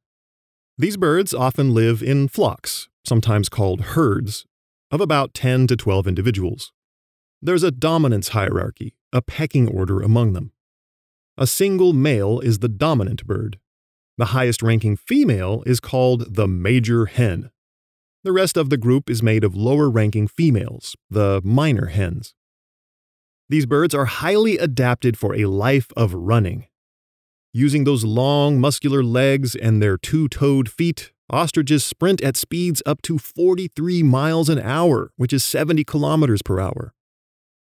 These 0.78 0.98
birds 0.98 1.34
often 1.34 1.74
live 1.74 2.02
in 2.02 2.30
flocks, 2.30 2.88
sometimes 3.06 3.50
called 3.50 3.82
herds, 3.82 4.46
of 4.92 5.02
about 5.02 5.34
10 5.34 5.68
to 5.68 5.76
12 5.76 6.08
individuals. 6.08 6.72
There's 7.42 7.64
a 7.64 7.72
dominance 7.72 8.30
hierarchy, 8.30 8.96
a 9.12 9.22
pecking 9.22 9.68
order 9.68 10.02
among 10.02 10.34
them. 10.34 10.54
A 11.38 11.46
single 11.46 11.92
male 11.92 12.40
is 12.40 12.60
the 12.60 12.70
dominant 12.70 13.26
bird. 13.28 13.60
The 14.18 14.26
highest 14.26 14.62
ranking 14.62 14.96
female 14.96 15.64
is 15.66 15.80
called 15.80 16.36
the 16.36 16.48
major 16.48 17.08
hen. 17.08 17.52
The 18.24 18.32
rest 18.32 18.56
of 18.56 18.70
the 18.70 18.78
group 18.78 19.10
is 19.10 19.22
made 19.22 19.44
of 19.44 19.56
lower 19.56 19.90
ranking 19.90 20.28
females, 20.28 20.96
the 21.10 21.42
minor 21.44 21.88
hens. 21.88 22.34
These 23.50 23.66
birds 23.66 23.94
are 23.94 24.06
highly 24.06 24.58
adapted 24.58 25.18
for 25.18 25.36
a 25.36 25.46
life 25.46 25.88
of 25.96 26.14
running. 26.14 26.68
Using 27.54 27.84
those 27.84 28.04
long, 28.04 28.60
muscular 28.60 29.04
legs 29.04 29.56
and 29.56 29.82
their 29.82 29.98
two 29.98 30.28
toed 30.28 30.70
feet, 30.70 31.12
ostriches 31.30 31.86
sprint 31.86 32.22
at 32.22 32.36
speeds 32.38 32.82
up 32.86 33.02
to 33.04 33.18
43 33.18 34.04
miles 34.04 34.50
an 34.50 34.60
hour, 34.60 35.12
which 35.18 35.34
is 35.34 35.44
70 35.44 35.84
kilometers 35.84 36.42
per 36.42 36.60
hour. 36.60 36.94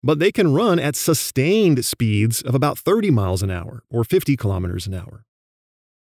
But 0.03 0.19
they 0.19 0.33
can 0.33 0.53
run 0.53 0.79
at 0.79 0.97
sustained 0.97 1.85
speeds 1.85 2.41
of 2.43 2.55
about 2.55 2.79
30 2.79 3.11
miles 3.11 3.43
an 3.43 3.51
hour 3.51 3.85
or 3.91 4.05
50 4.05 4.37
kilometers 4.37 4.87
an 4.87 4.95
hour. 4.95 5.25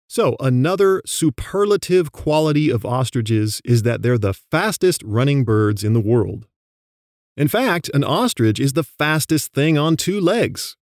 So, 0.09 0.37
another 0.39 1.03
superlative 1.05 2.13
quality 2.13 2.71
of 2.71 2.85
ostriches 2.85 3.61
is 3.65 3.83
that 3.83 4.03
they're 4.03 4.19
the 4.19 4.35
fastest 4.35 5.03
running 5.05 5.45
birds 5.45 5.83
in 5.83 5.93
the 5.95 6.01
world. 6.01 6.47
In 7.37 7.49
fact, 7.49 7.91
an 7.93 8.03
ostrich 8.03 8.59
is 8.59 8.73
the 8.73 8.83
fastest 8.83 9.53
thing 9.53 9.77
on 9.77 9.99
two 9.99 10.19
legs. 10.19 10.75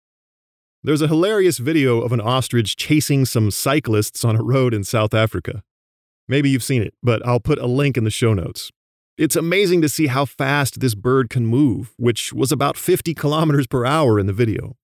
There's 0.83 1.01
a 1.01 1.09
hilarious 1.09 1.57
video 1.57 2.03
of 2.03 2.13
an 2.13 2.21
ostrich 2.21 2.77
chasing 2.77 3.25
some 3.25 3.51
cyclists 3.51 4.23
on 4.23 4.37
a 4.37 4.43
road 4.43 4.75
in 4.75 4.85
South 4.85 5.15
Africa. 5.15 5.63
Maybe 6.29 6.51
you've 6.51 6.63
seen 6.63 6.83
it, 6.83 6.93
but 7.03 7.27
I'll 7.27 7.41
put 7.41 7.59
a 7.59 7.67
link 7.67 7.97
in 7.97 8.05
the 8.05 8.11
show 8.11 8.35
notes. 8.35 8.71
It's 9.17 9.37
amazing 9.37 9.81
to 9.81 9.89
see 9.89 10.09
how 10.09 10.27
fast 10.27 10.81
this 10.81 10.95
bird 10.95 11.31
can 11.31 11.47
move, 11.47 11.95
which 11.97 12.35
was 12.35 12.53
about 12.53 12.77
50 12.77 13.15
kilometers 13.15 13.67
per 13.67 13.87
hour 13.87 14.19
in 14.19 14.27
the 14.27 14.33
video. 14.35 14.77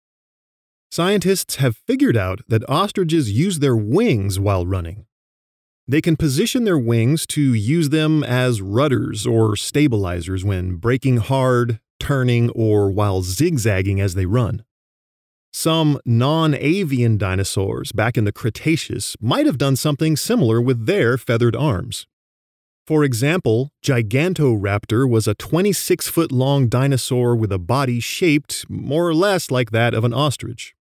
Scientists 0.91 1.57
have 1.57 1.77
figured 1.77 2.17
out 2.17 2.41
that 2.49 2.67
ostriches 2.69 3.31
use 3.31 3.59
their 3.59 3.77
wings 3.77 4.41
while 4.41 4.65
running. 4.65 5.05
They 5.91 6.03
can 6.03 6.17
position 6.17 6.65
their 6.65 6.79
wings 6.79 7.27
to 7.29 7.55
use 7.55 7.89
them 7.89 8.23
as 8.23 8.61
rudders 8.61 9.27
or 9.27 9.57
stabilizers 9.57 10.45
when 10.45 10.75
braking 10.75 11.17
hard, 11.17 11.81
turning, 11.99 12.51
or 12.51 12.91
while 12.91 13.23
zigzagging 13.23 13.99
as 13.99 14.15
they 14.15 14.27
run. 14.27 14.65
Some 15.51 15.99
non 16.05 16.53
avian 16.53 17.17
dinosaurs 17.17 17.91
back 17.93 18.19
in 18.19 18.25
the 18.25 18.33
Cretaceous 18.33 19.17
might 19.19 19.47
have 19.47 19.57
done 19.57 19.77
something 19.77 20.15
similar 20.15 20.61
with 20.61 20.85
their 20.85 21.17
feathered 21.17 21.57
arms. 21.57 22.07
For 22.87 23.03
example, 23.03 23.71
Gigantoraptor 23.83 25.09
was 25.09 25.27
a 25.27 25.35
26 25.35 26.07
foot 26.09 26.31
long 26.31 26.69
dinosaur 26.69 27.35
with 27.35 27.51
a 27.51 27.59
body 27.59 27.99
shaped 27.99 28.69
more 28.69 29.09
or 29.09 29.15
less 29.15 29.51
like 29.51 29.71
that 29.71 29.95
of 29.95 30.05
an 30.05 30.13
ostrich. 30.13 30.75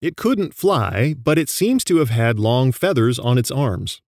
It 0.00 0.16
couldn't 0.16 0.54
fly, 0.54 1.14
but 1.20 1.36
it 1.36 1.48
seems 1.48 1.82
to 1.84 1.96
have 1.96 2.10
had 2.10 2.38
long 2.38 2.70
feathers 2.70 3.18
on 3.18 3.38
its 3.38 3.50
arms. 3.50 4.02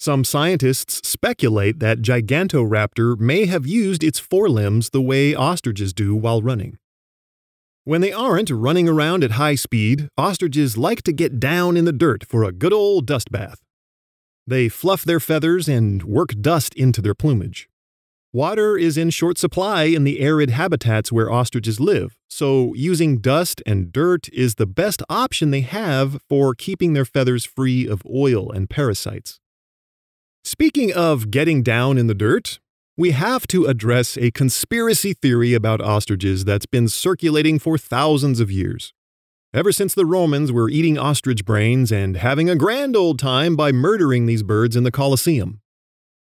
Some 0.00 0.24
scientists 0.24 1.06
speculate 1.06 1.78
that 1.80 2.00
Gigantoraptor 2.00 3.18
may 3.18 3.44
have 3.44 3.66
used 3.66 4.02
its 4.02 4.18
forelimbs 4.18 4.88
the 4.88 5.02
way 5.02 5.34
ostriches 5.34 5.92
do 5.92 6.16
while 6.16 6.40
running. 6.40 6.78
When 7.84 8.00
they 8.00 8.10
aren't 8.10 8.48
running 8.48 8.88
around 8.88 9.22
at 9.24 9.32
high 9.32 9.56
speed, 9.56 10.08
ostriches 10.16 10.78
like 10.78 11.02
to 11.02 11.12
get 11.12 11.38
down 11.38 11.76
in 11.76 11.84
the 11.84 11.92
dirt 11.92 12.24
for 12.26 12.44
a 12.44 12.52
good 12.52 12.72
old 12.72 13.04
dust 13.04 13.30
bath. 13.30 13.60
They 14.46 14.70
fluff 14.70 15.04
their 15.04 15.20
feathers 15.20 15.68
and 15.68 16.02
work 16.02 16.30
dust 16.40 16.72
into 16.76 17.02
their 17.02 17.14
plumage. 17.14 17.68
Water 18.32 18.78
is 18.78 18.96
in 18.96 19.10
short 19.10 19.36
supply 19.36 19.82
in 19.82 20.04
the 20.04 20.20
arid 20.20 20.48
habitats 20.48 21.12
where 21.12 21.30
ostriches 21.30 21.78
live, 21.78 22.16
so 22.26 22.72
using 22.74 23.18
dust 23.18 23.62
and 23.66 23.92
dirt 23.92 24.30
is 24.30 24.54
the 24.54 24.66
best 24.66 25.02
option 25.10 25.50
they 25.50 25.60
have 25.60 26.22
for 26.26 26.54
keeping 26.54 26.94
their 26.94 27.04
feathers 27.04 27.44
free 27.44 27.86
of 27.86 28.00
oil 28.06 28.50
and 28.50 28.70
parasites. 28.70 29.40
Speaking 30.44 30.92
of 30.92 31.30
getting 31.30 31.62
down 31.62 31.98
in 31.98 32.06
the 32.06 32.14
dirt, 32.14 32.60
we 32.96 33.10
have 33.10 33.46
to 33.48 33.66
address 33.66 34.16
a 34.16 34.30
conspiracy 34.30 35.12
theory 35.12 35.54
about 35.54 35.80
ostriches 35.80 36.44
that's 36.44 36.66
been 36.66 36.88
circulating 36.88 37.58
for 37.58 37.76
thousands 37.76 38.40
of 38.40 38.50
years. 38.50 38.94
Ever 39.52 39.72
since 39.72 39.94
the 39.94 40.06
Romans 40.06 40.50
were 40.50 40.70
eating 40.70 40.96
ostrich 40.96 41.44
brains 41.44 41.92
and 41.92 42.16
having 42.16 42.48
a 42.48 42.56
grand 42.56 42.96
old 42.96 43.18
time 43.18 43.54
by 43.54 43.72
murdering 43.72 44.26
these 44.26 44.42
birds 44.42 44.76
in 44.76 44.84
the 44.84 44.90
Colosseum. 44.90 45.60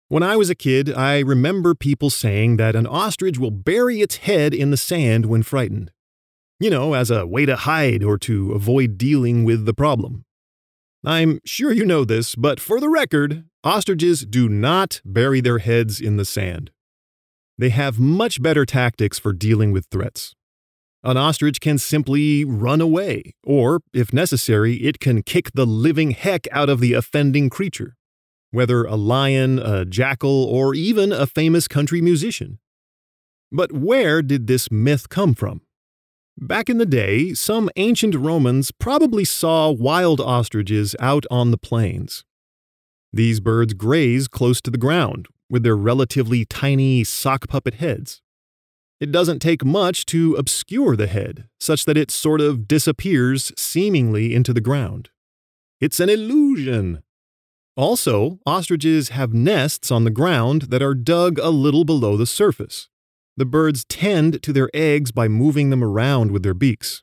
When 0.07 0.21
I 0.21 0.35
was 0.35 0.49
a 0.51 0.55
kid, 0.55 0.93
I 0.93 1.19
remember 1.19 1.73
people 1.73 2.09
saying 2.11 2.57
that 2.57 2.75
an 2.75 2.85
ostrich 2.85 3.39
will 3.39 3.51
bury 3.51 4.01
its 4.01 4.17
head 4.17 4.53
in 4.53 4.69
the 4.69 4.77
sand 4.77 5.25
when 5.25 5.41
frightened. 5.41 5.91
You 6.59 6.69
know, 6.69 6.93
as 6.93 7.09
a 7.09 7.25
way 7.25 7.45
to 7.47 7.55
hide 7.55 8.03
or 8.03 8.17
to 8.19 8.51
avoid 8.51 8.97
dealing 8.97 9.43
with 9.43 9.65
the 9.65 9.73
problem. 9.73 10.25
I'm 11.05 11.39
sure 11.45 11.71
you 11.71 11.85
know 11.85 12.05
this, 12.05 12.35
but 12.35 12.59
for 12.59 12.79
the 12.79 12.89
record, 12.89 13.45
ostriches 13.65 14.25
do 14.25 14.47
not 14.47 15.01
bury 15.03 15.41
their 15.41 15.57
heads 15.57 15.99
in 15.99 16.17
the 16.17 16.23
sand. 16.23 16.71
They 17.57 17.69
have 17.69 17.99
much 17.99 18.41
better 18.41 18.65
tactics 18.65 19.17
for 19.17 19.33
dealing 19.33 19.71
with 19.71 19.87
threats. 19.87 20.35
An 21.03 21.17
ostrich 21.17 21.59
can 21.59 21.77
simply 21.77 22.45
run 22.45 22.81
away, 22.81 23.33
or, 23.43 23.81
if 23.93 24.13
necessary, 24.13 24.75
it 24.77 24.99
can 24.99 25.23
kick 25.23 25.51
the 25.53 25.65
living 25.65 26.11
heck 26.11 26.47
out 26.51 26.69
of 26.69 26.79
the 26.79 26.93
offending 26.93 27.49
creature, 27.49 27.95
whether 28.51 28.83
a 28.83 28.95
lion, 28.95 29.59
a 29.59 29.85
jackal, 29.85 30.45
or 30.45 30.73
even 30.73 31.11
a 31.11 31.27
famous 31.27 31.67
country 31.67 32.01
musician. 32.01 32.59
But 33.51 33.71
where 33.71 34.21
did 34.21 34.47
this 34.47 34.71
myth 34.71 35.09
come 35.09 35.33
from? 35.33 35.61
Back 36.37 36.69
in 36.69 36.79
the 36.79 36.85
day, 36.85 37.33
some 37.33 37.69
ancient 37.77 38.15
Romans 38.15 38.71
probably 38.71 39.23
saw 39.23 39.71
wild 39.71 40.19
ostriches 40.19 40.95
out 40.99 41.25
on 41.31 41.51
the 41.51 41.57
plains. 41.57 42.25
These 43.15 43.39
birds 43.39 43.73
graze 43.73 44.27
close 44.27 44.59
to 44.59 44.69
the 44.69 44.77
ground, 44.77 45.29
with 45.49 45.63
their 45.63 45.77
relatively 45.77 46.43
tiny 46.43 47.05
sock 47.05 47.47
puppet 47.47 47.75
heads. 47.75 48.21
It 48.99 49.09
doesn't 49.09 49.39
take 49.39 49.63
much 49.63 50.05
to 50.07 50.35
obscure 50.35 50.97
the 50.97 51.07
head, 51.07 51.47
such 51.57 51.85
that 51.85 51.95
it 51.95 52.11
sort 52.11 52.41
of 52.41 52.67
disappears 52.67 53.53
seemingly 53.57 54.35
into 54.35 54.51
the 54.51 54.59
ground. 54.59 55.11
It's 55.79 56.01
an 56.01 56.09
illusion. 56.09 57.03
Also, 57.77 58.39
ostriches 58.45 59.09
have 59.09 59.33
nests 59.33 59.91
on 59.91 60.03
the 60.03 60.11
ground 60.11 60.63
that 60.63 60.83
are 60.83 60.93
dug 60.93 61.39
a 61.39 61.51
little 61.51 61.85
below 61.85 62.17
the 62.17 62.25
surface. 62.25 62.89
The 63.37 63.45
birds 63.45 63.85
tend 63.85 64.43
to 64.43 64.51
their 64.51 64.69
eggs 64.73 65.13
by 65.13 65.29
moving 65.29 65.69
them 65.69 65.85
around 65.85 66.31
with 66.31 66.43
their 66.43 66.53
beaks. 66.53 67.01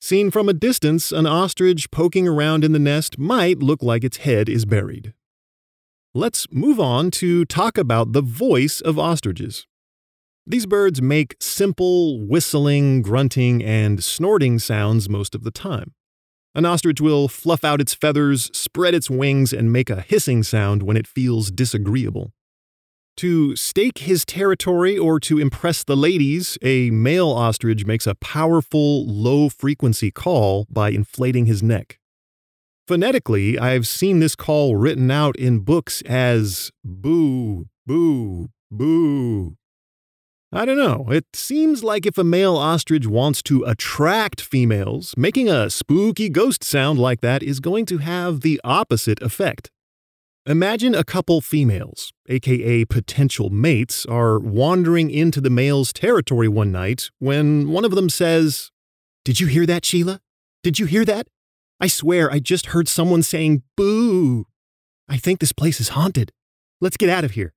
Seen 0.00 0.30
from 0.30 0.48
a 0.48 0.52
distance, 0.52 1.10
an 1.10 1.26
ostrich 1.26 1.90
poking 1.90 2.28
around 2.28 2.64
in 2.64 2.72
the 2.72 2.78
nest 2.78 3.18
might 3.18 3.58
look 3.58 3.82
like 3.82 4.04
its 4.04 4.18
head 4.18 4.48
is 4.48 4.64
buried. 4.64 5.12
Let's 6.14 6.46
move 6.52 6.78
on 6.78 7.10
to 7.12 7.44
talk 7.44 7.76
about 7.76 8.12
the 8.12 8.22
voice 8.22 8.80
of 8.80 8.98
ostriches. 8.98 9.66
These 10.46 10.66
birds 10.66 11.02
make 11.02 11.36
simple 11.40 12.24
whistling, 12.26 13.02
grunting, 13.02 13.62
and 13.62 14.02
snorting 14.02 14.58
sounds 14.58 15.08
most 15.08 15.34
of 15.34 15.42
the 15.42 15.50
time. 15.50 15.92
An 16.54 16.64
ostrich 16.64 17.00
will 17.00 17.28
fluff 17.28 17.64
out 17.64 17.80
its 17.80 17.92
feathers, 17.92 18.50
spread 18.56 18.94
its 18.94 19.10
wings, 19.10 19.52
and 19.52 19.72
make 19.72 19.90
a 19.90 20.00
hissing 20.00 20.42
sound 20.42 20.82
when 20.82 20.96
it 20.96 21.06
feels 21.06 21.50
disagreeable. 21.50 22.32
To 23.18 23.56
stake 23.56 23.98
his 23.98 24.24
territory 24.24 24.96
or 24.96 25.18
to 25.18 25.40
impress 25.40 25.82
the 25.82 25.96
ladies, 25.96 26.56
a 26.62 26.90
male 26.90 27.30
ostrich 27.30 27.84
makes 27.84 28.06
a 28.06 28.14
powerful, 28.14 29.04
low 29.08 29.48
frequency 29.48 30.12
call 30.12 30.68
by 30.70 30.90
inflating 30.90 31.46
his 31.46 31.60
neck. 31.60 31.98
Phonetically, 32.86 33.58
I've 33.58 33.88
seen 33.88 34.20
this 34.20 34.36
call 34.36 34.76
written 34.76 35.10
out 35.10 35.34
in 35.34 35.58
books 35.58 36.00
as 36.02 36.70
boo, 36.84 37.66
boo, 37.84 38.50
boo. 38.70 39.56
I 40.52 40.64
don't 40.64 40.78
know. 40.78 41.08
It 41.10 41.26
seems 41.34 41.82
like 41.82 42.06
if 42.06 42.18
a 42.18 42.24
male 42.24 42.56
ostrich 42.56 43.08
wants 43.08 43.42
to 43.42 43.64
attract 43.64 44.40
females, 44.40 45.14
making 45.16 45.48
a 45.48 45.70
spooky 45.70 46.28
ghost 46.28 46.62
sound 46.62 47.00
like 47.00 47.20
that 47.22 47.42
is 47.42 47.58
going 47.58 47.84
to 47.86 47.98
have 47.98 48.42
the 48.42 48.60
opposite 48.62 49.20
effect. 49.20 49.72
Imagine 50.48 50.94
a 50.94 51.04
couple 51.04 51.42
females, 51.42 52.10
aka 52.26 52.86
potential 52.86 53.50
mates, 53.50 54.06
are 54.06 54.38
wandering 54.38 55.10
into 55.10 55.42
the 55.42 55.50
male's 55.50 55.92
territory 55.92 56.48
one 56.48 56.72
night 56.72 57.10
when 57.18 57.68
one 57.68 57.84
of 57.84 57.90
them 57.90 58.08
says, 58.08 58.70
Did 59.26 59.40
you 59.40 59.46
hear 59.46 59.66
that, 59.66 59.84
Sheila? 59.84 60.22
Did 60.62 60.78
you 60.78 60.86
hear 60.86 61.04
that? 61.04 61.26
I 61.78 61.86
swear 61.86 62.30
I 62.30 62.38
just 62.38 62.68
heard 62.68 62.88
someone 62.88 63.22
saying 63.22 63.62
boo. 63.76 64.46
I 65.06 65.18
think 65.18 65.40
this 65.40 65.52
place 65.52 65.80
is 65.80 65.90
haunted. 65.90 66.32
Let's 66.80 66.96
get 66.96 67.10
out 67.10 67.24
of 67.24 67.32
here. 67.32 67.52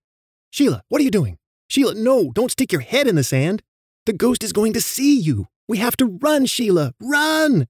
Sheila, 0.49 0.83
what 0.89 0.99
are 0.99 1.05
you 1.05 1.11
doing? 1.11 1.37
Sheila, 1.69 1.93
no, 1.93 2.33
don't 2.33 2.51
stick 2.51 2.73
your 2.73 2.81
head 2.81 3.07
in 3.07 3.15
the 3.15 3.23
sand. 3.23 3.61
The 4.05 4.11
ghost 4.11 4.43
is 4.43 4.51
going 4.51 4.73
to 4.73 4.81
see 4.81 5.17
you. 5.17 5.45
We 5.65 5.77
have 5.77 5.95
to 5.95 6.19
run, 6.21 6.45
Sheila, 6.45 6.91
run! 7.01 7.67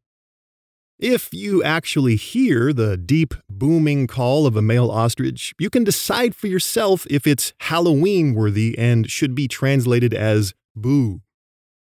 If 1.02 1.34
you 1.34 1.64
actually 1.64 2.16
hear 2.16 2.72
the 2.72 2.96
deep, 2.96 3.34
booming 3.50 4.06
call 4.06 4.46
of 4.46 4.56
a 4.56 4.62
male 4.62 4.92
ostrich, 4.92 5.52
you 5.58 5.68
can 5.72 5.84
decide 5.84 6.36
for 6.36 6.46
yourself 6.46 7.08
if 7.10 7.26
it's 7.26 7.54
Halloween 7.62 8.36
worthy 8.36 8.78
and 8.78 9.10
should 9.10 9.34
be 9.34 9.48
translated 9.48 10.14
as 10.14 10.54
boo. 10.76 11.22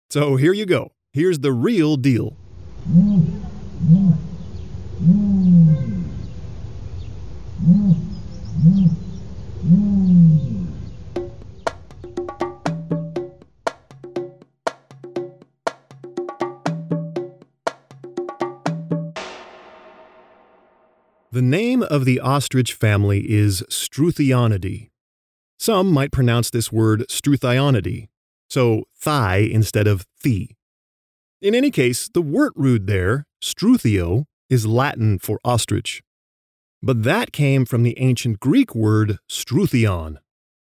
So 0.10 0.38
here 0.38 0.54
you 0.54 0.66
go. 0.66 0.94
Here's 1.14 1.38
the 1.38 1.52
real 1.52 1.98
deal. 1.98 2.36
Of 21.96 22.04
the 22.04 22.20
ostrich 22.20 22.74
family 22.74 23.32
is 23.32 23.64
Struthionidae. 23.70 24.90
Some 25.58 25.92
might 25.92 26.12
pronounce 26.12 26.50
this 26.50 26.70
word 26.70 27.06
Struthionidae, 27.10 28.10
so 28.50 28.84
thigh 29.00 29.38
instead 29.38 29.88
of 29.88 30.06
thee. 30.22 30.58
In 31.42 31.56
any 31.56 31.72
case, 31.72 32.10
the 32.14 32.22
wort 32.22 32.52
root 32.58 32.86
there, 32.86 33.26
struthio, 33.42 34.26
is 34.50 34.68
Latin 34.68 35.20
for 35.20 35.40
ostrich. 35.46 36.04
But 36.84 37.04
that 37.04 37.32
came 37.32 37.66
from 37.66 37.84
the 37.84 37.98
ancient 37.98 38.42
Greek 38.42 38.76
word 38.76 39.18
struthion, 39.30 40.18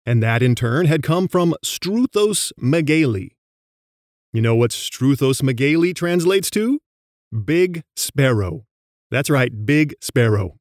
and 0.05 0.23
that 0.23 0.43
in 0.43 0.55
turn 0.55 0.85
had 0.87 1.03
come 1.03 1.27
from 1.27 1.55
struthos 1.65 2.53
megale. 2.61 3.31
You 4.33 4.43
know 4.43 4.55
what 4.55 4.73
struthos 4.73 5.41
megale 5.41 5.95
translates 5.95 6.51
to? 6.51 6.81
Big 7.45 7.83
sparrow. 7.97 8.67
That's 9.11 9.31
right, 9.31 9.65
big 9.65 9.95
sparrow. 10.03 10.57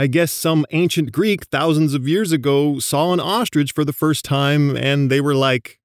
I 0.00 0.06
guess 0.06 0.30
some 0.30 0.64
ancient 0.70 1.10
Greek 1.10 1.46
thousands 1.46 1.92
of 1.92 2.06
years 2.06 2.30
ago 2.30 2.78
saw 2.78 3.12
an 3.12 3.18
ostrich 3.18 3.72
for 3.72 3.84
the 3.84 3.92
first 3.92 4.24
time 4.24 4.76
and 4.76 5.10
they 5.10 5.20
were 5.20 5.34
like, 5.34 5.80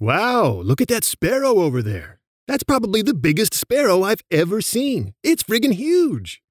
Wow, 0.00 0.60
look 0.64 0.80
at 0.80 0.88
that 0.88 1.04
sparrow 1.04 1.60
over 1.60 1.80
there. 1.80 2.18
That's 2.48 2.64
probably 2.64 3.00
the 3.00 3.14
biggest 3.14 3.54
sparrow 3.54 4.02
I've 4.02 4.24
ever 4.28 4.60
seen. 4.60 5.14
It's 5.22 5.44
friggin' 5.44 5.74
huge. 5.74 6.42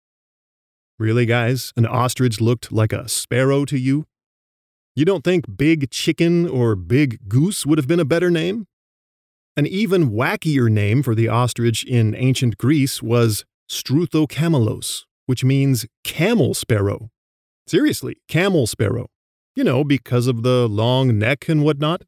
Really, 0.98 1.26
guys? 1.26 1.74
An 1.76 1.86
ostrich 1.86 2.40
looked 2.40 2.72
like 2.72 2.94
a 2.94 3.10
sparrow 3.10 3.66
to 3.66 3.78
you? 3.78 4.06
You 4.96 5.04
don't 5.04 5.26
think 5.26 5.58
big 5.58 5.92
chicken 5.92 6.48
or 6.48 6.78
big 6.78 7.28
goose 7.28 7.66
would 7.66 7.78
have 7.78 7.88
been 7.88 8.00
a 8.00 8.06
better 8.06 8.32
name? 8.32 8.66
An 9.58 9.68
even 9.68 10.12
wackier 10.12 10.72
name 10.72 11.04
for 11.04 11.16
the 11.16 11.28
ostrich 11.28 11.84
in 11.84 12.16
ancient 12.16 12.58
Greece 12.58 13.04
was 13.04 13.44
Struthocamelos, 13.70 15.04
which 15.26 15.44
means 15.44 15.86
camel 16.04 16.54
sparrow. 16.54 17.10
Seriously, 17.68 18.18
camel 18.28 18.68
sparrow. 18.68 19.08
You 19.56 19.64
know, 19.64 19.84
because 19.84 20.28
of 20.28 20.44
the 20.44 20.68
long 20.68 21.20
neck 21.20 21.48
and 21.48 21.64
whatnot. 21.64 22.04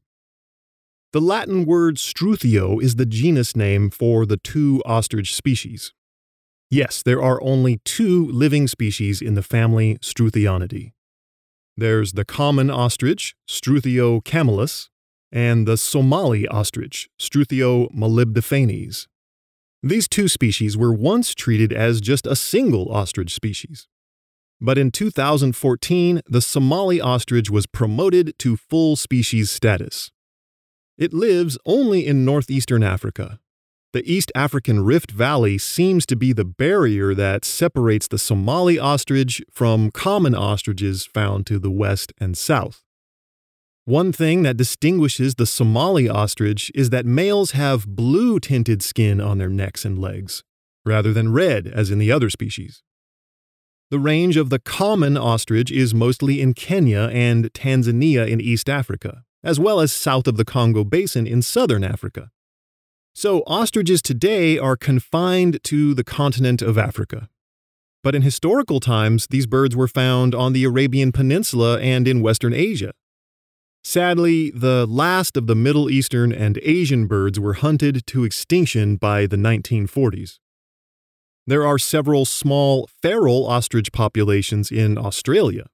The 1.14 1.22
Latin 1.22 1.66
word 1.66 1.96
struthio 1.96 2.82
is 2.82 2.96
the 2.96 3.06
genus 3.06 3.56
name 3.56 3.90
for 3.90 4.26
the 4.26 4.38
two 4.38 4.82
ostrich 4.86 5.34
species. 5.34 5.94
Yes, 6.70 7.04
there 7.04 7.22
are 7.22 7.42
only 7.42 7.80
two 7.86 8.26
living 8.26 8.68
species 8.68 9.22
in 9.22 9.36
the 9.36 9.44
family 9.44 9.98
Struthionidae. 10.02 10.92
There's 11.78 12.14
the 12.14 12.26
common 12.26 12.70
ostrich, 12.70 13.36
Struthio 13.48 14.24
camelus, 14.24 14.90
and 15.32 15.68
the 15.68 15.78
Somali 15.78 16.48
ostrich, 16.48 17.10
Struthio 17.20 17.94
molybdophanes. 17.94 19.08
These 19.86 20.08
two 20.08 20.28
species 20.28 20.76
were 20.76 20.92
once 20.92 21.36
treated 21.36 21.72
as 21.72 22.02
just 22.02 22.26
a 22.26 22.36
single 22.36 22.92
ostrich 22.92 23.32
species. 23.32 23.88
But 24.60 24.80
in 24.80 24.90
2014, 24.90 26.22
the 26.26 26.42
Somali 26.42 27.00
ostrich 27.00 27.52
was 27.52 27.68
promoted 27.68 28.34
to 28.40 28.58
full 28.58 28.96
species 28.96 29.52
status. 29.52 30.10
It 30.98 31.14
lives 31.14 31.60
only 31.68 32.08
in 32.08 32.26
northeastern 32.26 32.82
Africa. 32.82 33.40
The 33.94 34.02
East 34.12 34.32
African 34.34 34.84
Rift 34.84 35.12
Valley 35.12 35.60
seems 35.60 36.08
to 36.08 36.16
be 36.16 36.34
the 36.34 36.46
barrier 36.46 37.14
that 37.14 37.46
separates 37.46 38.08
the 38.08 38.18
Somali 38.18 38.80
ostrich 38.80 39.40
from 39.52 39.92
common 39.92 40.34
ostriches 40.34 41.06
found 41.06 41.46
to 41.46 41.60
the 41.60 41.70
west 41.70 42.12
and 42.20 42.36
south. 42.36 42.85
One 43.88 44.12
thing 44.12 44.42
that 44.42 44.58
distinguishes 44.58 45.36
the 45.36 45.46
Somali 45.46 46.10
ostrich 46.10 46.72
is 46.74 46.90
that 46.90 47.06
males 47.06 47.52
have 47.52 47.86
blue 47.86 48.40
tinted 48.40 48.82
skin 48.82 49.22
on 49.22 49.38
their 49.38 49.50
necks 49.50 49.86
and 49.86 50.00
legs, 50.00 50.44
rather 50.84 51.14
than 51.14 51.32
red 51.32 51.68
as 51.68 51.92
in 51.92 52.00
the 52.00 52.12
other 52.12 52.32
species. 52.32 52.82
The 53.92 54.00
range 54.00 54.38
of 54.38 54.50
the 54.50 54.58
common 54.58 55.18
ostrich 55.18 55.72
is 55.72 55.94
mostly 55.94 56.42
in 56.42 56.56
Kenya 56.56 57.12
and 57.14 57.54
Tanzania 57.54 58.28
in 58.28 58.42
East 58.42 58.70
Africa, 58.70 59.22
as 59.44 59.60
well 59.60 59.80
as 59.80 59.92
south 59.92 60.26
of 60.26 60.38
the 60.38 60.46
Congo 60.46 60.84
Basin 60.84 61.28
in 61.28 61.44
southern 61.44 61.84
Africa. 61.84 62.32
So, 63.14 63.44
ostriches 63.46 64.02
today 64.02 64.58
are 64.58 64.76
confined 64.76 65.64
to 65.66 65.94
the 65.94 66.04
continent 66.04 66.64
of 66.64 66.80
Africa. 66.80 67.30
But 68.02 68.16
in 68.16 68.24
historical 68.24 68.80
times, 68.80 69.28
these 69.28 69.46
birds 69.46 69.76
were 69.76 69.88
found 69.88 70.34
on 70.34 70.54
the 70.54 70.64
Arabian 70.64 71.12
Peninsula 71.12 71.80
and 71.80 72.08
in 72.08 72.24
Western 72.24 72.54
Asia, 72.54 72.94
Sadly, 73.88 74.50
the 74.50 74.88
last 74.88 75.38
of 75.38 75.46
the 75.46 75.54
Middle 75.54 75.92
Eastern 75.92 76.34
and 76.34 76.58
Asian 76.64 77.06
birds 77.06 77.40
were 77.40 77.54
hunted 77.54 78.08
to 78.08 78.24
extinction 78.24 78.96
by 78.96 79.28
the 79.28 79.38
1940s. 79.38 80.40
There 81.46 81.68
are 81.68 81.78
several 81.78 82.26
small 82.26 82.90
feral 83.04 83.46
ostrich 83.46 83.92
populations 83.92 84.72
in 84.72 84.98
Australia. 84.98 85.68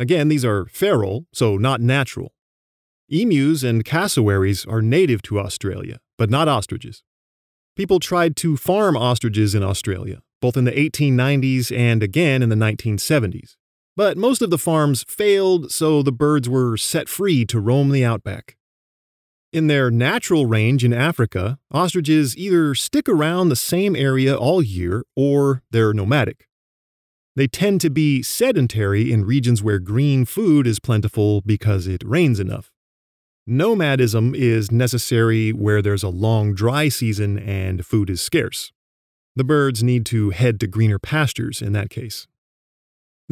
Again, 0.00 0.26
these 0.26 0.44
are 0.44 0.66
feral, 0.66 1.26
so 1.32 1.56
not 1.56 1.80
natural. 1.80 2.34
Emus 3.08 3.62
and 3.62 3.84
cassowaries 3.84 4.66
are 4.66 4.82
native 4.82 5.22
to 5.22 5.38
Australia, 5.38 6.00
but 6.18 6.30
not 6.30 6.48
ostriches. 6.48 7.04
People 7.76 8.00
tried 8.00 8.34
to 8.38 8.56
farm 8.56 8.96
ostriches 8.96 9.54
in 9.54 9.62
Australia, 9.62 10.20
both 10.40 10.56
in 10.56 10.64
the 10.64 10.72
1890s 10.72 11.70
and 11.70 12.02
again 12.02 12.42
in 12.42 12.48
the 12.48 12.56
1970s. 12.56 13.54
But 13.96 14.16
most 14.16 14.40
of 14.40 14.50
the 14.50 14.58
farms 14.58 15.04
failed, 15.06 15.70
so 15.70 16.02
the 16.02 16.12
birds 16.12 16.48
were 16.48 16.76
set 16.76 17.08
free 17.08 17.44
to 17.46 17.60
roam 17.60 17.90
the 17.90 18.04
outback. 18.04 18.56
In 19.52 19.66
their 19.66 19.90
natural 19.90 20.46
range 20.46 20.82
in 20.82 20.94
Africa, 20.94 21.58
ostriches 21.70 22.36
either 22.38 22.74
stick 22.74 23.06
around 23.06 23.50
the 23.50 23.56
same 23.56 23.94
area 23.94 24.34
all 24.34 24.62
year 24.62 25.04
or 25.14 25.62
they're 25.70 25.92
nomadic. 25.92 26.48
They 27.36 27.48
tend 27.48 27.82
to 27.82 27.90
be 27.90 28.22
sedentary 28.22 29.12
in 29.12 29.26
regions 29.26 29.62
where 29.62 29.78
green 29.78 30.24
food 30.24 30.66
is 30.66 30.78
plentiful 30.78 31.42
because 31.42 31.86
it 31.86 32.02
rains 32.04 32.40
enough. 32.40 32.72
Nomadism 33.46 34.34
is 34.34 34.70
necessary 34.70 35.50
where 35.52 35.82
there's 35.82 36.02
a 36.02 36.08
long 36.08 36.54
dry 36.54 36.88
season 36.88 37.38
and 37.38 37.84
food 37.84 38.08
is 38.08 38.22
scarce. 38.22 38.72
The 39.36 39.44
birds 39.44 39.82
need 39.82 40.06
to 40.06 40.30
head 40.30 40.60
to 40.60 40.66
greener 40.66 40.98
pastures 40.98 41.60
in 41.60 41.72
that 41.72 41.90
case. 41.90 42.26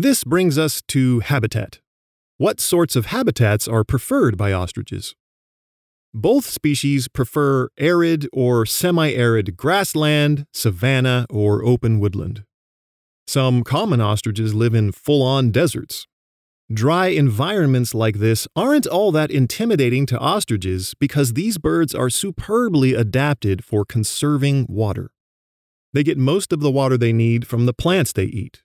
This 0.03 0.25
brings 0.25 0.57
us 0.57 0.81
to 0.89 1.21
habitat. 1.21 1.81
What 2.39 2.59
sorts 2.59 2.97
of 2.97 3.05
habitats 3.05 3.69
are 3.69 3.85
preferred 3.85 4.39
by 4.39 4.51
ostriches? 4.51 5.15
Both 6.15 6.47
species 6.47 7.07
prefer 7.07 7.69
arid 7.77 8.27
or 8.33 8.65
semi 8.65 9.13
arid 9.13 9.59
grassland, 9.59 10.47
savanna, 10.55 11.27
or 11.29 11.63
open 11.63 12.01
woodland. 12.01 12.45
Some 13.27 13.63
common 13.63 14.01
ostriches 14.01 14.55
live 14.55 14.75
in 14.75 14.93
full 14.93 15.23
on 15.23 15.51
deserts. 15.51 16.07
Dry 16.73 17.09
environments 17.09 17.95
like 17.95 18.21
this 18.21 18.49
aren't 18.57 18.87
all 18.87 19.13
that 19.13 19.31
intimidating 19.31 20.07
to 20.07 20.19
ostriches 20.19 20.95
because 20.99 21.35
these 21.35 21.59
birds 21.59 21.95
are 21.95 22.09
superbly 22.09 22.95
adapted 22.95 23.63
for 23.63 23.85
conserving 23.85 24.65
water. 24.67 25.11
They 25.93 26.03
get 26.03 26.17
most 26.17 26.55
of 26.55 26.61
the 26.61 26.71
water 26.71 26.97
they 26.97 27.13
need 27.13 27.47
from 27.47 27.67
the 27.67 27.75
plants 27.75 28.15
they 28.15 28.25
eat, 28.25 28.63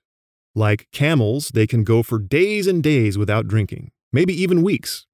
like 0.55 0.87
camels, 0.91 1.49
they 1.49 1.67
can 1.67 1.83
go 1.83 2.01
for 2.01 2.17
days 2.17 2.65
and 2.65 2.81
days 2.81 3.17
without 3.17 3.47
drinking, 3.47 3.91
maybe 4.11 4.33
even 4.33 4.63
weeks. 4.63 5.05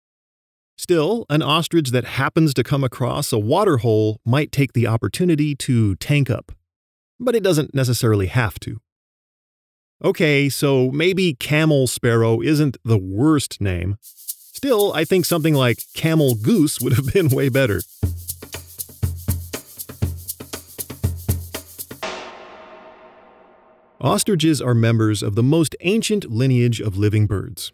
Still, 0.78 1.26
an 1.30 1.42
ostrich 1.42 1.92
that 1.92 2.06
happens 2.06 2.54
to 2.54 2.64
come 2.64 2.84
across 2.84 3.32
a 3.32 3.38
water 3.38 3.78
hole 3.78 4.20
might 4.26 4.52
take 4.52 4.74
the 4.74 4.88
opportunity 4.88 5.56
to 5.56 5.96
tank 5.98 6.30
up. 6.30 6.52
But 7.20 7.36
it 7.36 7.44
doesn't 7.44 7.76
necessarily 7.76 8.28
have 8.28 8.60
to. 8.62 8.80
Okay, 10.04 10.50
so 10.50 10.90
maybe 10.90 11.36
camel 11.36 11.86
sparrow 11.86 12.42
isn't 12.42 12.78
the 12.84 12.98
worst 12.98 13.62
name. 13.62 13.98
Still, 14.02 14.92
I 14.94 15.06
think 15.06 15.26
something 15.26 15.54
like 15.54 15.84
camel 15.94 16.34
goose 16.36 16.82
would 16.82 16.94
have 16.94 17.14
been 17.14 17.30
way 17.30 17.50
better. 17.50 17.82
Ostriches 24.02 24.60
are 24.60 24.74
members 24.74 25.22
of 25.22 25.36
the 25.36 25.44
most 25.44 25.76
ancient 25.82 26.32
lineage 26.32 26.82
of 26.82 26.98
living 26.98 27.28
birds. 27.28 27.72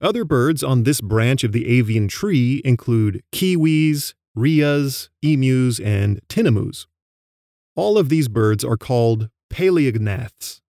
Other 0.00 0.24
birds 0.24 0.64
on 0.64 0.82
this 0.82 1.00
branch 1.00 1.44
of 1.44 1.52
the 1.52 1.68
avian 1.68 2.08
tree 2.08 2.60
include 2.64 3.22
kiwis, 3.32 4.14
rheas, 4.36 5.08
emus, 5.22 5.78
and 5.78 6.20
tinamous. 6.28 6.86
All 7.76 7.96
of 7.96 8.08
these 8.08 8.26
birds 8.26 8.64
are 8.64 8.76
called 8.76 9.28
paleognaths, 9.48 10.62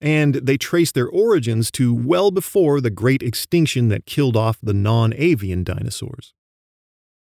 and 0.00 0.36
they 0.36 0.56
trace 0.56 0.92
their 0.92 1.08
origins 1.08 1.70
to 1.72 1.94
well 1.94 2.30
before 2.30 2.80
the 2.80 2.90
great 2.90 3.22
extinction 3.22 3.88
that 3.88 4.06
killed 4.06 4.36
off 4.36 4.56
the 4.62 4.72
non 4.72 5.12
avian 5.14 5.62
dinosaurs. 5.62 6.32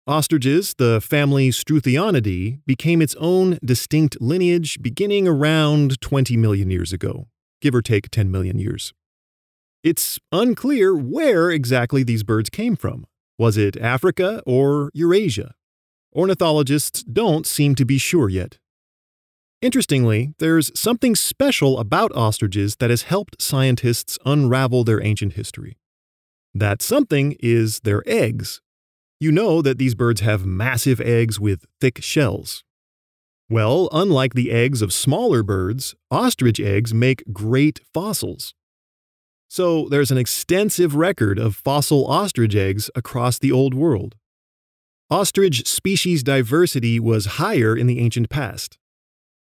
Ostriches, 0.09 0.73
the 0.79 1.03
family 1.03 1.51
Struthionidae, 1.51 2.61
became 2.67 3.03
its 3.03 3.15
own 3.17 3.59
distinct 3.63 4.19
lineage 4.23 4.81
beginning 4.81 5.29
around 5.29 6.01
20 6.01 6.35
million 6.39 6.71
years 6.71 6.95
ago, 6.95 7.29
give 7.61 7.75
or 7.75 7.83
take 7.83 8.11
10 8.11 8.31
million 8.31 8.59
years. 8.59 8.95
It's 9.85 10.19
unclear 10.33 10.97
where 10.97 11.51
exactly 11.51 12.05
these 12.05 12.23
birds 12.23 12.49
came 12.49 12.75
from. 12.75 13.05
Was 13.39 13.59
it 13.59 13.77
Africa 13.77 14.43
or 14.47 14.91
Eurasia? 14.95 15.53
Ornithologists 16.17 17.03
don't 17.03 17.47
seem 17.47 17.75
to 17.75 17.85
be 17.85 17.99
sure 17.99 18.31
yet. 18.31 18.59
Interestingly, 19.61 20.33
there's 20.39 20.73
something 20.75 21.17
special 21.17 21.79
about 21.79 22.17
ostriches 22.17 22.77
that 22.77 22.89
has 22.89 23.03
helped 23.03 23.43
scientists 23.43 24.19
unravel 24.25 24.85
their 24.85 25.05
ancient 25.05 25.35
history. 25.35 25.77
That 26.55 26.81
something 26.81 27.37
is 27.41 27.81
their 27.81 28.03
eggs. 28.07 28.63
You 29.21 29.33
know 29.33 29.63
that 29.63 29.79
these 29.79 29.97
birds 29.97 30.21
have 30.21 30.47
massive 30.47 31.01
eggs 31.01 31.41
with 31.41 31.67
thick 31.81 32.01
shells. 32.03 32.63
Well, 33.51 33.89
unlike 33.93 34.35
the 34.35 34.53
eggs 34.53 34.81
of 34.81 34.93
smaller 34.93 35.43
birds, 35.43 35.95
ostrich 36.11 36.61
eggs 36.61 36.95
make 36.95 37.25
great 37.33 37.81
fossils. 37.93 38.55
So 39.49 39.89
there's 39.89 40.11
an 40.11 40.19
extensive 40.19 40.95
record 40.95 41.39
of 41.39 41.57
fossil 41.57 42.07
ostrich 42.07 42.55
eggs 42.55 42.91
across 42.95 43.39
the 43.39 43.51
Old 43.51 43.75
World. 43.75 44.15
Ostrich 45.11 45.67
species 45.67 46.23
diversity 46.23 47.01
was 47.01 47.39
higher 47.41 47.75
in 47.75 47.87
the 47.87 47.99
ancient 47.99 48.29
past. 48.29 48.79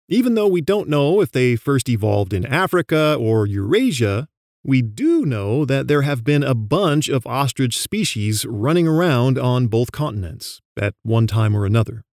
Even 0.08 0.34
though 0.34 0.46
we 0.48 0.60
don't 0.60 0.88
know 0.88 1.20
if 1.20 1.32
they 1.32 1.56
first 1.56 1.88
evolved 1.88 2.32
in 2.32 2.46
Africa 2.46 3.16
or 3.20 3.46
Eurasia, 3.46 4.28
we 4.68 4.82
do 4.82 5.24
know 5.24 5.64
that 5.64 5.88
there 5.88 6.02
have 6.02 6.22
been 6.22 6.42
a 6.42 6.54
bunch 6.54 7.08
of 7.08 7.26
ostrich 7.26 7.78
species 7.78 8.44
running 8.44 8.86
around 8.86 9.38
on 9.38 9.66
both 9.66 9.92
continents 9.92 10.60
at 10.78 10.92
one 11.02 11.26
time 11.26 11.56
or 11.56 11.64
another. 11.64 12.04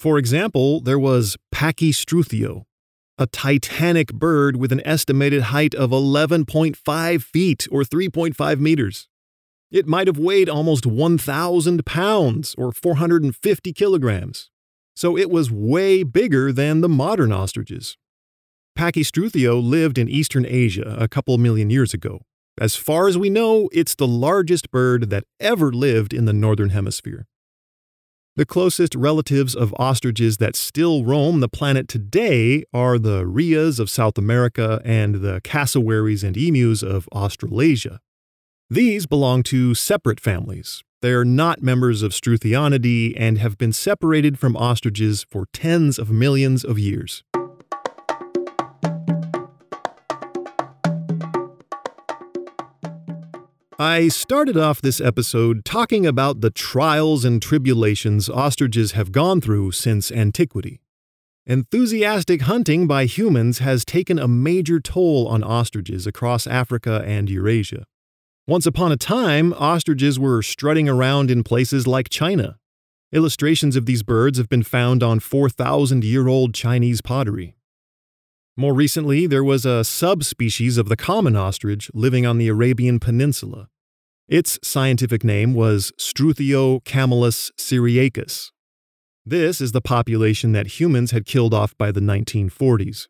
For 0.00 0.18
example, 0.18 0.80
there 0.80 0.98
was 0.98 1.36
Pachystruthio, 1.54 2.64
a 3.16 3.28
titanic 3.28 4.12
bird 4.12 4.56
with 4.56 4.72
an 4.72 4.84
estimated 4.84 5.42
height 5.54 5.72
of 5.72 5.90
11.5 5.90 7.22
feet 7.22 7.68
or 7.70 7.82
3.5 7.82 8.58
meters. 8.58 9.08
It 9.70 9.86
might 9.86 10.08
have 10.08 10.18
weighed 10.18 10.48
almost 10.48 10.84
1,000 10.84 11.86
pounds 11.86 12.56
or 12.58 12.72
450 12.72 13.72
kilograms, 13.72 14.50
so 14.96 15.16
it 15.16 15.30
was 15.30 15.48
way 15.48 16.02
bigger 16.02 16.50
than 16.50 16.80
the 16.80 16.88
modern 16.88 17.30
ostriches. 17.30 17.96
Pachystruthio 18.78 19.60
lived 19.60 19.98
in 19.98 20.08
eastern 20.08 20.46
Asia 20.46 20.96
a 21.00 21.08
couple 21.08 21.36
million 21.36 21.68
years 21.68 21.92
ago. 21.92 22.20
As 22.60 22.76
far 22.76 23.08
as 23.08 23.18
we 23.18 23.28
know, 23.28 23.68
it's 23.72 23.96
the 23.96 24.06
largest 24.06 24.70
bird 24.70 25.10
that 25.10 25.24
ever 25.40 25.72
lived 25.72 26.14
in 26.14 26.26
the 26.26 26.32
northern 26.32 26.68
hemisphere. 26.68 27.26
The 28.36 28.46
closest 28.46 28.94
relatives 28.94 29.56
of 29.56 29.74
ostriches 29.80 30.36
that 30.36 30.54
still 30.54 31.04
roam 31.04 31.40
the 31.40 31.48
planet 31.48 31.88
today 31.88 32.62
are 32.72 33.00
the 33.00 33.26
rheas 33.26 33.80
of 33.80 33.90
South 33.90 34.16
America 34.16 34.80
and 34.84 35.16
the 35.16 35.40
cassowaries 35.42 36.22
and 36.22 36.36
emus 36.36 36.80
of 36.84 37.08
Australasia. 37.08 37.98
These 38.70 39.06
belong 39.06 39.42
to 39.44 39.74
separate 39.74 40.20
families. 40.20 40.84
They're 41.02 41.24
not 41.24 41.64
members 41.64 42.02
of 42.02 42.12
Struthionidae 42.12 43.14
and 43.16 43.38
have 43.38 43.58
been 43.58 43.72
separated 43.72 44.38
from 44.38 44.56
ostriches 44.56 45.26
for 45.28 45.46
tens 45.52 45.98
of 45.98 46.12
millions 46.12 46.64
of 46.64 46.78
years. 46.78 47.24
I 53.80 54.08
started 54.08 54.56
off 54.56 54.82
this 54.82 55.00
episode 55.00 55.64
talking 55.64 56.04
about 56.04 56.40
the 56.40 56.50
trials 56.50 57.24
and 57.24 57.40
tribulations 57.40 58.28
ostriches 58.28 58.90
have 58.92 59.12
gone 59.12 59.40
through 59.40 59.70
since 59.70 60.10
antiquity. 60.10 60.80
Enthusiastic 61.46 62.42
hunting 62.42 62.88
by 62.88 63.04
humans 63.04 63.60
has 63.60 63.84
taken 63.84 64.18
a 64.18 64.26
major 64.26 64.80
toll 64.80 65.28
on 65.28 65.44
ostriches 65.44 66.08
across 66.08 66.48
Africa 66.48 67.04
and 67.06 67.30
Eurasia. 67.30 67.84
Once 68.48 68.66
upon 68.66 68.90
a 68.90 68.96
time, 68.96 69.52
ostriches 69.52 70.18
were 70.18 70.42
strutting 70.42 70.88
around 70.88 71.30
in 71.30 71.44
places 71.44 71.86
like 71.86 72.08
China. 72.08 72.58
Illustrations 73.12 73.76
of 73.76 73.86
these 73.86 74.02
birds 74.02 74.38
have 74.38 74.48
been 74.48 74.64
found 74.64 75.04
on 75.04 75.20
4,000 75.20 76.02
year 76.02 76.26
old 76.26 76.52
Chinese 76.52 77.00
pottery. 77.00 77.54
More 78.58 78.74
recently, 78.74 79.28
there 79.28 79.44
was 79.44 79.64
a 79.64 79.84
subspecies 79.84 80.78
of 80.78 80.88
the 80.88 80.96
common 80.96 81.36
ostrich 81.36 81.92
living 81.94 82.26
on 82.26 82.38
the 82.38 82.48
Arabian 82.48 82.98
Peninsula. 82.98 83.68
Its 84.26 84.58
scientific 84.64 85.22
name 85.22 85.54
was 85.54 85.92
Struthio 85.96 86.84
camelus 86.84 87.52
syriacus. 87.56 88.50
This 89.24 89.60
is 89.60 89.70
the 89.70 89.80
population 89.80 90.50
that 90.52 90.80
humans 90.80 91.12
had 91.12 91.24
killed 91.24 91.54
off 91.54 91.78
by 91.78 91.92
the 91.92 92.00
1940s. 92.00 93.06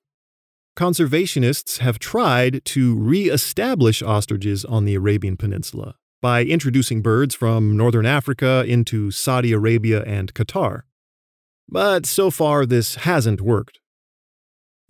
Conservationists 0.76 1.78
have 1.78 1.98
tried 1.98 2.62
to 2.66 2.94
re 2.96 3.30
establish 3.30 4.02
ostriches 4.02 4.66
on 4.66 4.84
the 4.84 4.96
Arabian 4.96 5.38
Peninsula 5.38 5.94
by 6.20 6.44
introducing 6.44 7.00
birds 7.00 7.34
from 7.34 7.74
northern 7.74 8.04
Africa 8.04 8.66
into 8.68 9.10
Saudi 9.10 9.52
Arabia 9.52 10.02
and 10.02 10.34
Qatar. 10.34 10.82
But 11.66 12.04
so 12.04 12.30
far, 12.30 12.66
this 12.66 12.96
hasn't 12.96 13.40
worked. 13.40 13.80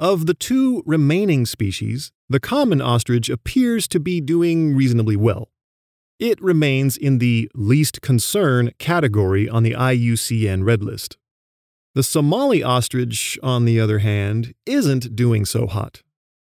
Of 0.00 0.26
the 0.26 0.34
two 0.34 0.84
remaining 0.86 1.44
species, 1.44 2.12
the 2.28 2.38
common 2.38 2.80
ostrich 2.80 3.28
appears 3.28 3.88
to 3.88 3.98
be 3.98 4.20
doing 4.20 4.76
reasonably 4.76 5.16
well. 5.16 5.48
It 6.20 6.40
remains 6.40 6.96
in 6.96 7.18
the 7.18 7.50
least 7.52 8.00
concern 8.00 8.70
category 8.78 9.48
on 9.48 9.64
the 9.64 9.72
IUCN 9.72 10.64
Red 10.64 10.84
List. 10.84 11.16
The 11.96 12.04
Somali 12.04 12.62
ostrich, 12.62 13.40
on 13.42 13.64
the 13.64 13.80
other 13.80 13.98
hand, 13.98 14.54
isn't 14.66 15.16
doing 15.16 15.44
so 15.44 15.66
hot. 15.66 16.02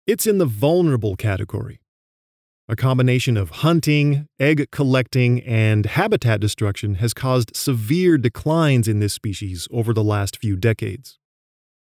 It's 0.06 0.28
in 0.28 0.40
the 0.40 0.46
vulnerable 0.46 1.16
category. 1.16 1.80
A 2.68 2.76
combination 2.76 3.38
of 3.38 3.50
hunting, 3.50 4.28
egg 4.42 4.72
collecting, 4.72 5.42
and 5.44 5.86
habitat 5.86 6.42
destruction 6.42 6.96
has 6.96 7.14
caused 7.14 7.56
severe 7.56 8.18
declines 8.18 8.90
in 8.90 9.00
this 9.00 9.14
species 9.14 9.70
over 9.72 9.94
the 9.94 10.04
last 10.04 10.36
few 10.36 10.58
decades. 10.58 11.18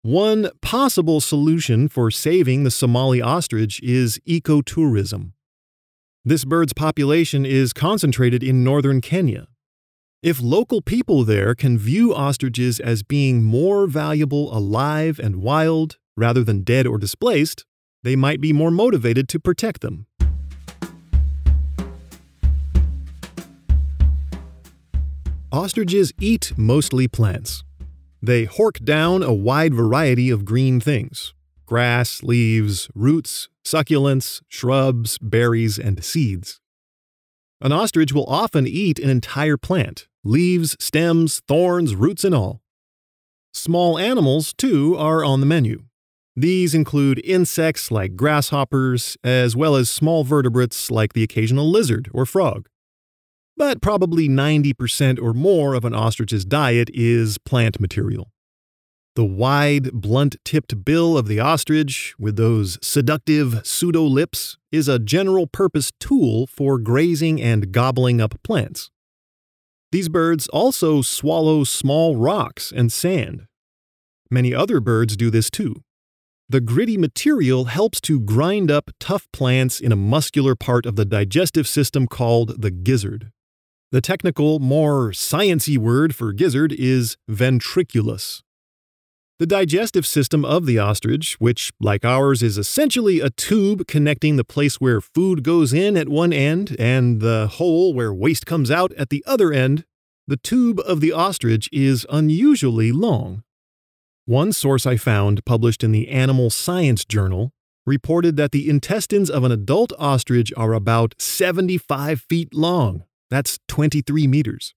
One 0.01 0.51
possible 0.61 1.19
solution 1.19 1.89
for 1.89 2.09
saving 2.09 2.63
the 2.63 2.71
Somali 2.71 3.21
ostrich 3.21 3.81
is 3.83 4.17
ecotourism. 4.25 5.33
This 6.23 6.45
bird's 6.45 6.71
population 6.71 7.45
is 7.45 7.73
concentrated 7.73 8.41
in 8.41 8.63
northern 8.63 9.01
Kenya. 9.01 9.47
If 10.23 10.41
local 10.41 10.81
people 10.81 11.25
there 11.25 11.53
can 11.53 11.77
view 11.77 12.15
ostriches 12.15 12.79
as 12.79 13.03
being 13.03 13.43
more 13.43 13.87
valuable 13.87 14.55
alive 14.57 15.19
and 15.19 15.35
wild 15.41 15.97
rather 16.15 16.45
than 16.45 16.61
dead 16.61 16.87
or 16.87 16.97
displaced, 16.97 17.65
they 18.01 18.15
might 18.15 18.39
be 18.39 18.53
more 18.53 18.71
motivated 18.71 19.27
to 19.27 19.37
protect 19.37 19.81
them. 19.81 20.07
Ostriches 25.51 26.13
eat 26.21 26.53
mostly 26.55 27.09
plants. 27.09 27.65
They 28.21 28.45
hork 28.45 28.83
down 28.83 29.23
a 29.23 29.33
wide 29.33 29.73
variety 29.73 30.29
of 30.29 30.45
green 30.45 30.79
things 30.79 31.33
grass, 31.65 32.23
leaves, 32.23 32.89
roots, 32.95 33.47
succulents, 33.63 34.41
shrubs, 34.47 35.19
berries, 35.19 35.77
and 35.77 36.03
seeds. 36.03 36.59
An 37.61 37.71
ostrich 37.71 38.11
will 38.11 38.25
often 38.25 38.65
eat 38.65 38.97
an 38.99 39.09
entire 39.09 39.57
plant 39.57 40.07
leaves, 40.23 40.75
stems, 40.79 41.41
thorns, 41.47 41.95
roots, 41.95 42.23
and 42.23 42.35
all. 42.35 42.61
Small 43.53 43.97
animals, 43.97 44.53
too, 44.53 44.95
are 44.97 45.23
on 45.23 45.39
the 45.39 45.45
menu. 45.45 45.83
These 46.35 46.73
include 46.73 47.21
insects 47.23 47.91
like 47.91 48.15
grasshoppers, 48.15 49.17
as 49.23 49.55
well 49.55 49.75
as 49.75 49.89
small 49.89 50.23
vertebrates 50.23 50.89
like 50.89 51.13
the 51.13 51.23
occasional 51.23 51.69
lizard 51.69 52.09
or 52.13 52.25
frog. 52.25 52.67
But 53.59 53.81
probably 53.81 54.29
90% 54.29 55.21
or 55.21 55.33
more 55.33 55.73
of 55.73 55.83
an 55.83 55.93
ostrich's 55.93 56.45
diet 56.45 56.89
is 56.93 57.37
plant 57.37 57.77
material. 57.77 58.31
The 59.17 59.25
wide, 59.25 59.91
blunt 59.91 60.37
tipped 60.45 60.85
bill 60.85 61.17
of 61.17 61.27
the 61.27 61.41
ostrich, 61.41 62.15
with 62.17 62.37
those 62.37 62.79
seductive 62.81 63.67
pseudo 63.67 64.03
lips, 64.03 64.57
is 64.71 64.87
a 64.87 64.97
general 64.97 65.45
purpose 65.45 65.91
tool 65.99 66.47
for 66.47 66.79
grazing 66.79 67.41
and 67.41 67.73
gobbling 67.73 68.21
up 68.21 68.41
plants. 68.43 68.89
These 69.91 70.07
birds 70.07 70.47
also 70.47 71.01
swallow 71.01 71.65
small 71.65 72.15
rocks 72.15 72.71
and 72.71 72.89
sand. 72.89 73.45
Many 74.31 74.55
other 74.55 74.79
birds 74.79 75.17
do 75.17 75.29
this 75.29 75.49
too. 75.49 75.75
The 76.47 76.61
gritty 76.61 76.97
material 76.97 77.65
helps 77.65 77.99
to 78.01 78.21
grind 78.21 78.71
up 78.71 78.89
tough 79.01 79.27
plants 79.33 79.81
in 79.81 79.91
a 79.91 79.97
muscular 79.97 80.55
part 80.55 80.85
of 80.85 80.95
the 80.95 81.05
digestive 81.05 81.67
system 81.67 82.07
called 82.07 82.61
the 82.61 82.71
gizzard. 82.71 83.33
The 83.91 84.01
technical, 84.01 84.59
more 84.59 85.09
sciency 85.09 85.75
word 85.75 86.13
for 86.13 86.31
gizzard 86.31 86.71
is 86.71 87.17
ventriculus. 87.27 88.43
The 89.39 89.47
digestive 89.47 90.05
system 90.05 90.45
of 90.45 90.67
the 90.67 90.77
ostrich, 90.77 91.37
which, 91.39 91.71
like 91.79 92.05
ours, 92.05 92.43
is 92.43 92.57
essentially 92.57 93.19
a 93.19 93.31
tube 93.31 93.87
connecting 93.87 94.35
the 94.35 94.43
place 94.43 94.75
where 94.75 95.01
food 95.01 95.43
goes 95.43 95.73
in 95.73 95.97
at 95.97 96.07
one 96.07 96.31
end 96.31 96.75
and 96.77 97.19
the 97.19 97.47
hole 97.47 97.93
where 97.95 98.13
waste 98.13 98.45
comes 98.45 98.69
out 98.69 98.91
at 98.93 99.09
the 99.09 99.23
other 99.25 99.51
end, 99.51 99.85
the 100.27 100.37
tube 100.37 100.79
of 100.85 101.01
the 101.01 101.11
ostrich 101.11 101.67
is 101.71 102.05
unusually 102.11 102.91
long. 102.91 103.43
One 104.25 104.53
source 104.53 104.85
I 104.85 104.97
found, 104.97 105.43
published 105.45 105.83
in 105.83 105.93
the 105.93 106.09
Animal 106.09 106.51
Science 106.51 107.05
Journal, 107.05 107.53
reported 107.87 108.35
that 108.35 108.51
the 108.51 108.69
intestines 108.69 109.31
of 109.31 109.43
an 109.43 109.51
adult 109.51 109.93
ostrich 109.97 110.53
are 110.55 110.73
about 110.73 111.15
75 111.17 112.21
feet 112.21 112.53
long. 112.53 113.05
That's 113.29 113.59
23 113.67 114.27
meters. 114.27 114.73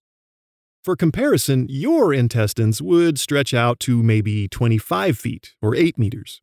For 0.85 0.97
comparison, 0.97 1.67
your 1.69 2.13
intestines 2.13 2.83
would 2.83 3.19
stretch 3.19 3.55
out 3.55 3.79
to 3.81 4.03
maybe 4.03 4.49
25 4.49 5.17
feet 5.17 5.55
or 5.63 5.77
8 5.77 5.97
meters. 5.97 6.43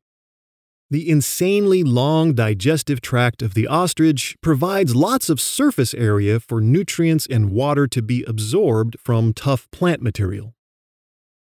The 0.89 1.07
insanely 1.07 1.83
long 1.83 2.33
digestive 2.33 2.99
tract 2.99 3.43
of 3.43 3.53
the 3.53 3.67
ostrich 3.67 4.35
provides 4.41 4.95
lots 4.95 5.29
of 5.29 5.39
surface 5.39 5.93
area 5.93 6.39
for 6.39 6.61
nutrients 6.61 7.27
and 7.29 7.51
water 7.51 7.85
to 7.87 8.01
be 8.01 8.23
absorbed 8.23 8.97
from 8.99 9.33
tough 9.33 9.69
plant 9.71 10.01
material. 10.01 10.55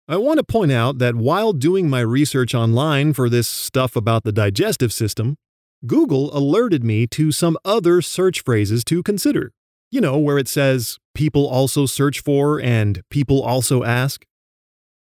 I 0.08 0.18
want 0.18 0.38
to 0.38 0.44
point 0.44 0.72
out 0.72 1.00
that 1.00 1.16
while 1.16 1.52
doing 1.52 1.90
my 1.90 2.02
research 2.02 2.54
online 2.54 3.12
for 3.14 3.28
this 3.28 3.48
stuff 3.48 3.96
about 3.96 4.24
the 4.24 4.32
digestive 4.32 4.94
system, 4.94 5.36
Google 5.86 6.36
alerted 6.38 6.84
me 6.84 7.08
to 7.08 7.32
some 7.32 7.58
other 7.66 8.02
search 8.02 8.42
phrases 8.42 8.84
to 8.86 9.02
consider 9.04 9.52
you 9.94 10.02
know, 10.02 10.18
where 10.18 10.40
it 10.40 10.48
says, 10.48 10.98
people 11.14 11.48
also 11.48 11.86
search 11.86 12.20
for 12.20 12.60
and 12.60 13.04
people 13.12 13.44
also 13.44 13.84
ask? 13.84 14.26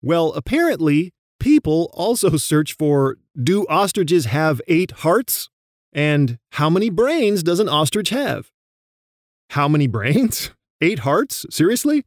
Well, 0.03 0.35
apparently, 0.35 1.15
people 1.41 1.91
also 1.95 2.37
search 2.37 2.75
for, 2.75 3.17
do 3.43 3.67
ostriches 3.69 4.27
have 4.27 4.61
eight 4.69 4.91
hearts? 4.91 5.49
And 5.95 6.39
how 6.53 6.69
many 6.69 6.91
brains 6.91 7.43
does 7.43 7.59
an 7.59 7.71
ostrich 7.71 8.11
have? 8.11 8.51
How 9.51 9.67
many 9.67 9.87
brains? 9.87 10.51
Eight 10.81 11.01
hearts? 11.01 11.47
Seriously? 11.51 12.05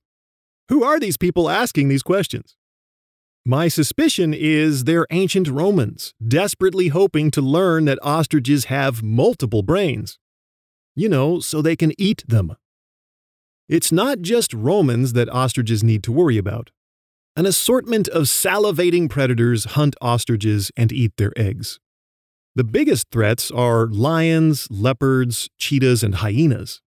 Who 0.70 0.84
are 0.84 1.00
these 1.00 1.18
people 1.18 1.50
asking 1.50 1.88
these 1.88 2.04
questions? 2.04 2.56
My 3.46 3.68
suspicion 3.68 4.34
is 4.34 4.84
they're 4.84 5.06
ancient 5.12 5.48
Romans, 5.48 6.14
desperately 6.28 6.90
hoping 6.90 7.32
to 7.32 7.42
learn 7.42 7.86
that 7.86 8.00
ostriches 8.02 8.66
have 8.66 9.02
multiple 9.02 9.62
brains. 9.62 10.18
You 10.96 11.08
know, 11.10 11.40
so 11.40 11.62
they 11.62 11.76
can 11.76 11.94
eat 12.00 12.24
them. 12.28 12.56
It's 13.68 13.92
not 13.92 14.22
just 14.22 14.54
Romans 14.54 15.14
that 15.14 15.30
ostriches 15.30 15.84
need 15.84 16.04
to 16.04 16.12
worry 16.12 16.38
about. 16.38 16.70
An 17.36 17.46
assortment 17.46 18.08
of 18.10 18.24
salivating 18.24 19.10
predators 19.10 19.66
hunt 19.66 19.96
ostriches 20.00 20.72
and 20.78 20.92
eat 20.92 21.14
their 21.18 21.34
eggs. 21.36 21.80
The 22.54 22.64
biggest 22.64 23.08
threats 23.12 23.52
are 23.52 23.88
lions, 23.88 24.68
leopards, 24.70 25.50
cheetahs, 25.58 26.04
and 26.04 26.16
hyenas. 26.16 26.82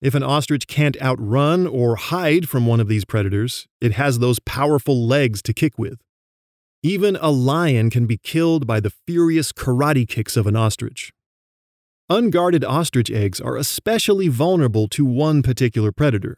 If 0.00 0.14
an 0.14 0.22
ostrich 0.22 0.66
can't 0.66 1.00
outrun 1.02 1.66
or 1.66 1.96
hide 1.96 2.48
from 2.48 2.66
one 2.66 2.80
of 2.80 2.88
these 2.88 3.04
predators, 3.04 3.66
it 3.80 3.92
has 3.92 4.18
those 4.18 4.38
powerful 4.38 5.06
legs 5.06 5.42
to 5.42 5.52
kick 5.52 5.78
with. 5.78 6.00
Even 6.82 7.16
a 7.16 7.30
lion 7.30 7.90
can 7.90 8.06
be 8.06 8.16
killed 8.16 8.66
by 8.66 8.78
the 8.78 8.92
furious 9.06 9.52
karate 9.52 10.08
kicks 10.08 10.36
of 10.36 10.46
an 10.46 10.54
ostrich, 10.54 11.12
Unguarded 12.08 12.64
ostrich 12.64 13.10
eggs 13.10 13.40
are 13.40 13.56
especially 13.56 14.28
vulnerable 14.28 14.86
to 14.86 15.04
one 15.04 15.42
particular 15.42 15.90
predator, 15.90 16.36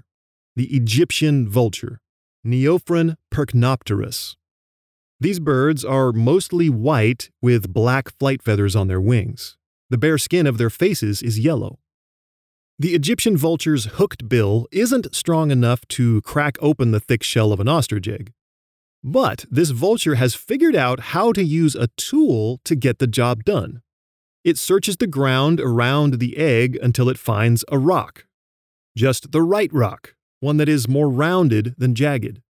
the 0.56 0.74
Egyptian 0.74 1.46
vulture, 1.46 2.00
Neophron 2.42 3.16
percnopterus. 3.30 4.36
These 5.20 5.40
birds 5.40 5.84
are 5.84 6.10
mostly 6.12 6.70
white 6.70 7.28
with 7.42 7.70
black 7.70 8.08
flight 8.18 8.42
feathers 8.42 8.74
on 8.74 8.88
their 8.88 9.00
wings. 9.00 9.58
The 9.90 9.98
bare 9.98 10.16
skin 10.16 10.46
of 10.46 10.56
their 10.56 10.70
faces 10.70 11.20
is 11.20 11.38
yellow. 11.38 11.80
The 12.78 12.94
Egyptian 12.94 13.36
vulture's 13.36 13.84
hooked 13.96 14.26
bill 14.26 14.68
isn't 14.72 15.14
strong 15.14 15.50
enough 15.50 15.86
to 15.88 16.22
crack 16.22 16.56
open 16.62 16.92
the 16.92 17.00
thick 17.00 17.22
shell 17.22 17.52
of 17.52 17.60
an 17.60 17.68
ostrich 17.68 18.08
egg. 18.08 18.32
But 19.04 19.44
this 19.50 19.68
vulture 19.68 20.14
has 20.14 20.34
figured 20.34 20.74
out 20.74 21.00
how 21.12 21.32
to 21.32 21.44
use 21.44 21.74
a 21.74 21.88
tool 21.98 22.60
to 22.64 22.74
get 22.74 23.00
the 23.00 23.06
job 23.06 23.44
done. 23.44 23.82
It 24.48 24.56
searches 24.56 24.96
the 24.96 25.06
ground 25.06 25.60
around 25.60 26.20
the 26.20 26.38
egg 26.38 26.78
until 26.80 27.10
it 27.10 27.18
finds 27.18 27.66
a 27.70 27.76
rock. 27.76 28.24
Just 28.96 29.30
the 29.30 29.42
right 29.42 29.70
rock, 29.74 30.14
one 30.40 30.56
that 30.56 30.70
is 30.70 30.88
more 30.88 31.10
rounded 31.10 31.74
than 31.76 31.94
jagged. 31.94 32.40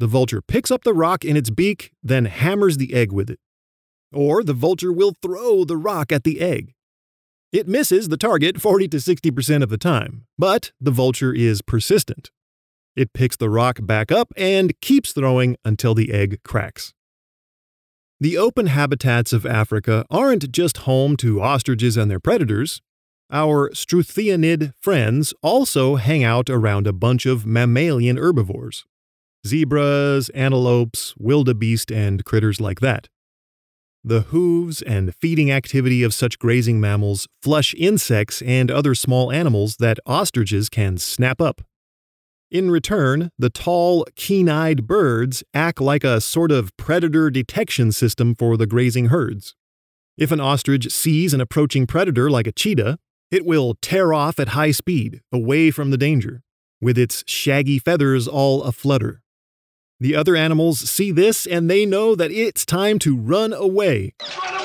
The 0.00 0.08
vulture 0.08 0.42
picks 0.42 0.72
up 0.72 0.82
the 0.82 0.92
rock 0.92 1.24
in 1.24 1.36
its 1.36 1.50
beak, 1.50 1.92
then 2.02 2.24
hammers 2.24 2.78
the 2.78 2.94
egg 2.94 3.12
with 3.12 3.30
it. 3.30 3.38
Or 4.12 4.42
the 4.42 4.54
vulture 4.54 4.92
will 4.92 5.14
throw 5.22 5.64
the 5.64 5.76
rock 5.76 6.10
at 6.10 6.24
the 6.24 6.40
egg. 6.40 6.74
It 7.52 7.68
misses 7.68 8.08
the 8.08 8.16
target 8.16 8.60
40 8.60 8.88
to 8.88 8.96
60% 8.96 9.62
of 9.62 9.68
the 9.68 9.78
time, 9.78 10.26
but 10.36 10.72
the 10.80 10.90
vulture 10.90 11.32
is 11.32 11.62
persistent. 11.62 12.32
It 12.96 13.12
picks 13.12 13.36
the 13.36 13.50
rock 13.50 13.78
back 13.82 14.10
up 14.10 14.32
and 14.36 14.80
keeps 14.80 15.12
throwing 15.12 15.58
until 15.64 15.94
the 15.94 16.12
egg 16.12 16.40
cracks. 16.42 16.92
The 18.24 18.38
open 18.38 18.68
habitats 18.68 19.34
of 19.34 19.44
Africa 19.44 20.06
aren't 20.10 20.50
just 20.50 20.78
home 20.88 21.14
to 21.18 21.42
ostriches 21.42 21.98
and 21.98 22.10
their 22.10 22.18
predators. 22.18 22.80
Our 23.30 23.68
struthionid 23.72 24.72
friends 24.80 25.34
also 25.42 25.96
hang 25.96 26.24
out 26.24 26.48
around 26.48 26.86
a 26.86 26.94
bunch 26.94 27.26
of 27.26 27.44
mammalian 27.44 28.16
herbivores 28.16 28.86
zebras, 29.46 30.30
antelopes, 30.30 31.12
wildebeest, 31.18 31.92
and 31.92 32.24
critters 32.24 32.62
like 32.62 32.80
that. 32.80 33.10
The 34.02 34.22
hooves 34.22 34.80
and 34.80 35.14
feeding 35.14 35.50
activity 35.50 36.02
of 36.02 36.14
such 36.14 36.38
grazing 36.38 36.80
mammals 36.80 37.28
flush 37.42 37.74
insects 37.76 38.40
and 38.40 38.70
other 38.70 38.94
small 38.94 39.30
animals 39.30 39.76
that 39.80 39.98
ostriches 40.06 40.70
can 40.70 40.96
snap 40.96 41.42
up. 41.42 41.60
In 42.50 42.70
return, 42.70 43.30
the 43.38 43.50
tall, 43.50 44.06
keen 44.16 44.48
eyed 44.48 44.86
birds 44.86 45.42
act 45.52 45.80
like 45.80 46.04
a 46.04 46.20
sort 46.20 46.52
of 46.52 46.76
predator 46.76 47.30
detection 47.30 47.90
system 47.90 48.34
for 48.34 48.56
the 48.56 48.66
grazing 48.66 49.06
herds. 49.06 49.54
If 50.16 50.30
an 50.30 50.40
ostrich 50.40 50.92
sees 50.92 51.34
an 51.34 51.40
approaching 51.40 51.86
predator 51.86 52.30
like 52.30 52.46
a 52.46 52.52
cheetah, 52.52 52.98
it 53.30 53.44
will 53.44 53.74
tear 53.82 54.12
off 54.12 54.38
at 54.38 54.48
high 54.48 54.70
speed, 54.70 55.20
away 55.32 55.72
from 55.72 55.90
the 55.90 55.96
danger, 55.96 56.42
with 56.80 56.96
its 56.96 57.24
shaggy 57.26 57.80
feathers 57.80 58.28
all 58.28 58.62
aflutter. 58.62 59.22
The 59.98 60.14
other 60.14 60.36
animals 60.36 60.78
see 60.78 61.10
this 61.10 61.46
and 61.46 61.68
they 61.68 61.86
know 61.86 62.14
that 62.14 62.30
it's 62.30 62.64
time 62.64 62.98
to 63.00 63.16
run 63.16 63.52
away. 63.52 64.14
Run 64.20 64.54
away! 64.54 64.63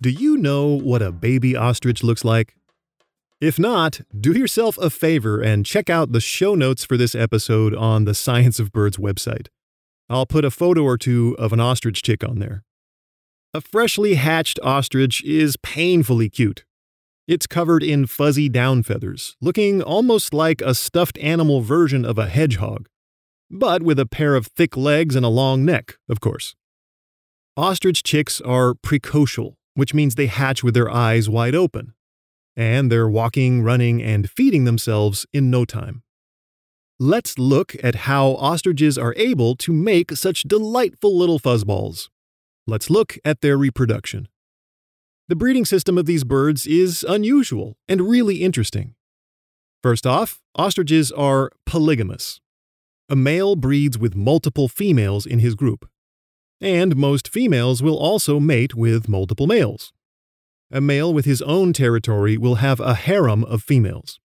Do 0.00 0.10
you 0.10 0.36
know 0.36 0.66
what 0.68 1.02
a 1.02 1.10
baby 1.10 1.56
ostrich 1.56 2.04
looks 2.04 2.24
like? 2.24 2.54
If 3.40 3.58
not, 3.58 4.00
do 4.16 4.32
yourself 4.32 4.78
a 4.78 4.90
favor 4.90 5.40
and 5.40 5.66
check 5.66 5.90
out 5.90 6.12
the 6.12 6.20
show 6.20 6.54
notes 6.54 6.84
for 6.84 6.96
this 6.96 7.16
episode 7.16 7.74
on 7.74 8.04
the 8.04 8.14
Science 8.14 8.60
of 8.60 8.70
Birds 8.70 8.96
website. 8.96 9.48
I'll 10.08 10.24
put 10.24 10.44
a 10.44 10.52
photo 10.52 10.84
or 10.84 10.96
two 10.96 11.34
of 11.36 11.52
an 11.52 11.58
ostrich 11.58 12.00
chick 12.02 12.22
on 12.22 12.38
there. 12.38 12.62
A 13.52 13.60
freshly 13.60 14.14
hatched 14.14 14.60
ostrich 14.62 15.24
is 15.24 15.56
painfully 15.64 16.30
cute. 16.30 16.64
It's 17.26 17.48
covered 17.48 17.82
in 17.82 18.06
fuzzy 18.06 18.48
down 18.48 18.84
feathers, 18.84 19.36
looking 19.40 19.82
almost 19.82 20.32
like 20.32 20.60
a 20.60 20.76
stuffed 20.76 21.18
animal 21.18 21.60
version 21.60 22.04
of 22.04 22.18
a 22.18 22.28
hedgehog, 22.28 22.88
but 23.50 23.82
with 23.82 23.98
a 23.98 24.06
pair 24.06 24.36
of 24.36 24.46
thick 24.46 24.76
legs 24.76 25.16
and 25.16 25.26
a 25.26 25.28
long 25.28 25.64
neck, 25.64 25.96
of 26.08 26.20
course. 26.20 26.54
Ostrich 27.56 28.04
chicks 28.04 28.40
are 28.42 28.74
precocial, 28.74 29.57
which 29.78 29.94
means 29.94 30.16
they 30.16 30.26
hatch 30.26 30.64
with 30.64 30.74
their 30.74 30.90
eyes 30.90 31.28
wide 31.28 31.54
open. 31.54 31.94
And 32.56 32.90
they're 32.90 33.08
walking, 33.08 33.62
running, 33.62 34.02
and 34.02 34.28
feeding 34.28 34.64
themselves 34.64 35.24
in 35.32 35.50
no 35.50 35.64
time. 35.64 36.02
Let's 36.98 37.38
look 37.38 37.76
at 37.80 37.94
how 37.94 38.30
ostriches 38.30 38.98
are 38.98 39.14
able 39.16 39.54
to 39.54 39.72
make 39.72 40.10
such 40.16 40.42
delightful 40.42 41.16
little 41.16 41.38
fuzzballs. 41.38 42.08
Let's 42.66 42.90
look 42.90 43.18
at 43.24 43.40
their 43.40 43.56
reproduction. 43.56 44.26
The 45.28 45.36
breeding 45.36 45.64
system 45.64 45.96
of 45.96 46.06
these 46.06 46.24
birds 46.24 46.66
is 46.66 47.04
unusual 47.08 47.76
and 47.86 48.00
really 48.10 48.42
interesting. 48.42 48.96
First 49.80 50.08
off, 50.08 50.40
ostriches 50.56 51.12
are 51.12 51.52
polygamous. 51.66 52.40
A 53.08 53.14
male 53.14 53.54
breeds 53.54 53.96
with 53.96 54.16
multiple 54.16 54.66
females 54.66 55.24
in 55.24 55.38
his 55.38 55.54
group. 55.54 55.88
And 56.60 56.96
most 56.96 57.28
females 57.28 57.82
will 57.82 57.96
also 57.96 58.40
mate 58.40 58.74
with 58.74 59.08
multiple 59.08 59.46
males. 59.46 59.92
A 60.70 60.80
male 60.80 61.14
with 61.14 61.24
his 61.24 61.40
own 61.42 61.72
territory 61.72 62.36
will 62.36 62.56
have 62.56 62.80
a 62.80 62.94
harem 62.94 63.44
of 63.44 63.62
females. 63.62 64.20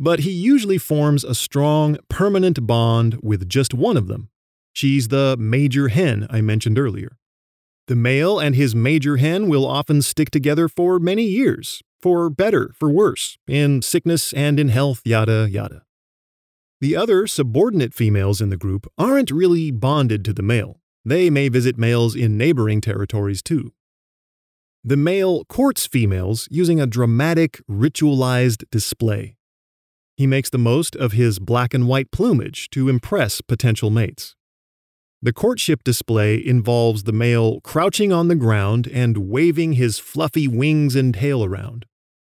But 0.00 0.20
he 0.20 0.30
usually 0.30 0.78
forms 0.78 1.24
a 1.24 1.34
strong, 1.34 1.98
permanent 2.08 2.66
bond 2.66 3.18
with 3.22 3.48
just 3.48 3.74
one 3.74 3.96
of 3.96 4.08
them. 4.08 4.30
She's 4.72 5.08
the 5.08 5.36
major 5.38 5.88
hen 5.88 6.26
I 6.30 6.40
mentioned 6.40 6.78
earlier. 6.78 7.16
The 7.88 7.96
male 7.96 8.38
and 8.38 8.54
his 8.54 8.74
major 8.74 9.16
hen 9.16 9.48
will 9.48 9.66
often 9.66 10.02
stick 10.02 10.30
together 10.30 10.68
for 10.68 10.98
many 10.98 11.24
years, 11.24 11.82
for 12.00 12.28
better, 12.30 12.72
for 12.78 12.90
worse, 12.90 13.38
in 13.46 13.82
sickness 13.82 14.32
and 14.32 14.60
in 14.60 14.68
health, 14.68 15.00
yada, 15.04 15.48
yada. 15.50 15.82
The 16.80 16.94
other 16.94 17.26
subordinate 17.26 17.94
females 17.94 18.40
in 18.40 18.50
the 18.50 18.56
group 18.56 18.86
aren't 18.96 19.30
really 19.30 19.70
bonded 19.70 20.24
to 20.26 20.32
the 20.32 20.42
male. 20.42 20.80
They 21.08 21.30
may 21.30 21.48
visit 21.48 21.78
males 21.78 22.14
in 22.14 22.36
neighboring 22.36 22.82
territories 22.82 23.40
too. 23.42 23.72
The 24.84 24.98
male 24.98 25.46
courts 25.46 25.86
females 25.86 26.46
using 26.50 26.82
a 26.82 26.86
dramatic, 26.86 27.62
ritualized 27.66 28.64
display. 28.70 29.38
He 30.18 30.26
makes 30.26 30.50
the 30.50 30.58
most 30.58 30.94
of 30.94 31.12
his 31.12 31.38
black 31.38 31.72
and 31.72 31.88
white 31.88 32.10
plumage 32.10 32.68
to 32.72 32.90
impress 32.90 33.40
potential 33.40 33.88
mates. 33.88 34.36
The 35.22 35.32
courtship 35.32 35.82
display 35.82 36.46
involves 36.46 37.04
the 37.04 37.12
male 37.12 37.62
crouching 37.62 38.12
on 38.12 38.28
the 38.28 38.36
ground 38.36 38.86
and 38.86 39.30
waving 39.30 39.72
his 39.72 39.98
fluffy 39.98 40.46
wings 40.46 40.94
and 40.94 41.14
tail 41.14 41.42
around. 41.42 41.86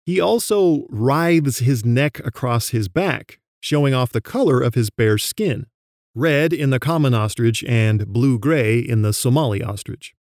He 0.06 0.22
also 0.22 0.86
writhes 0.90 1.58
his 1.58 1.84
neck 1.84 2.20
across 2.20 2.70
his 2.70 2.88
back, 2.88 3.42
showing 3.60 3.94
off 3.94 4.14
the 4.14 4.22
color 4.22 4.62
of 4.62 4.76
his 4.76 4.90
bare 4.90 5.18
skin 5.18 5.66
red 6.14 6.54
in 6.54 6.70
the 6.70 6.80
common 6.80 7.14
ostrich 7.14 7.64
and 7.66 8.08
blue 8.08 8.38
gray 8.38 8.80
in 8.80 9.02
the 9.02 9.14
Somali 9.14 9.64
ostrich. 9.64 10.14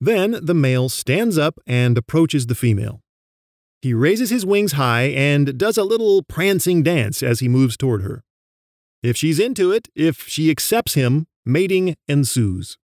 Then 0.00 0.38
the 0.42 0.54
male 0.54 0.88
stands 0.88 1.38
up 1.38 1.58
and 1.66 1.96
approaches 1.96 2.46
the 2.46 2.54
female. 2.54 3.00
He 3.82 3.92
raises 3.92 4.30
his 4.30 4.46
wings 4.46 4.72
high 4.72 5.08
and 5.08 5.58
does 5.58 5.76
a 5.76 5.84
little 5.84 6.22
prancing 6.22 6.82
dance 6.82 7.22
as 7.22 7.40
he 7.40 7.48
moves 7.48 7.76
toward 7.76 8.02
her. 8.02 8.22
If 9.02 9.16
she's 9.16 9.38
into 9.38 9.70
it, 9.70 9.88
if 9.94 10.26
she 10.26 10.50
accepts 10.50 10.94
him, 10.94 11.26
mating 11.44 11.96
ensues. 12.08 12.78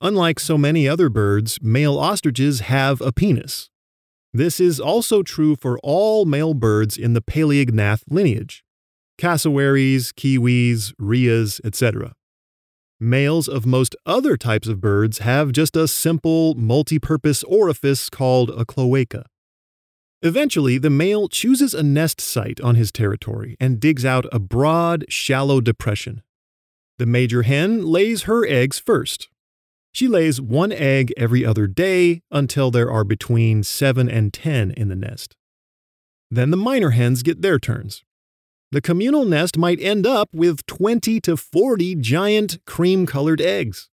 Unlike 0.00 0.40
so 0.40 0.56
many 0.56 0.88
other 0.88 1.10
birds, 1.10 1.58
male 1.60 1.98
ostriches 1.98 2.60
have 2.60 3.02
a 3.02 3.12
penis. 3.12 3.68
This 4.32 4.58
is 4.58 4.80
also 4.80 5.22
true 5.22 5.56
for 5.56 5.78
all 5.82 6.24
male 6.24 6.54
birds 6.54 6.96
in 6.96 7.12
the 7.12 7.20
Paleognath 7.20 8.02
lineage 8.08 8.64
cassowaries, 9.20 10.12
kiwis, 10.12 10.94
rheas, 10.98 11.60
etc. 11.62 12.14
Males 12.98 13.48
of 13.48 13.66
most 13.66 13.94
other 14.06 14.36
types 14.36 14.66
of 14.66 14.80
birds 14.80 15.18
have 15.18 15.52
just 15.52 15.76
a 15.76 15.86
simple, 15.86 16.54
multi 16.54 16.98
purpose 16.98 17.42
orifice 17.44 18.08
called 18.08 18.48
a 18.50 18.64
cloaca. 18.64 19.26
Eventually, 20.22 20.78
the 20.78 20.90
male 20.90 21.28
chooses 21.28 21.74
a 21.74 21.82
nest 21.82 22.20
site 22.20 22.60
on 22.62 22.76
his 22.76 22.90
territory 22.90 23.56
and 23.60 23.78
digs 23.78 24.06
out 24.06 24.24
a 24.32 24.38
broad, 24.38 25.04
shallow 25.08 25.60
depression. 25.60 26.22
The 26.98 27.06
major 27.06 27.42
hen 27.42 27.84
lays 27.84 28.22
her 28.22 28.46
eggs 28.46 28.78
first. 28.78 29.28
She 29.92 30.08
lays 30.08 30.40
one 30.40 30.72
egg 30.72 31.12
every 31.16 31.44
other 31.44 31.66
day 31.66 32.22
until 32.30 32.70
there 32.70 32.90
are 32.90 33.04
between 33.04 33.64
7 33.64 34.08
and 34.08 34.32
10 34.32 34.70
in 34.72 34.88
the 34.88 34.96
nest. 34.96 35.36
Then 36.30 36.50
the 36.50 36.56
minor 36.56 36.90
hens 36.90 37.22
get 37.22 37.42
their 37.42 37.58
turns. 37.58 38.02
The 38.72 38.80
communal 38.80 39.24
nest 39.24 39.58
might 39.58 39.80
end 39.80 40.06
up 40.06 40.28
with 40.32 40.64
20 40.66 41.20
to 41.22 41.36
40 41.36 41.96
giant 41.96 42.58
cream 42.66 43.04
colored 43.04 43.40
eggs. 43.40 43.90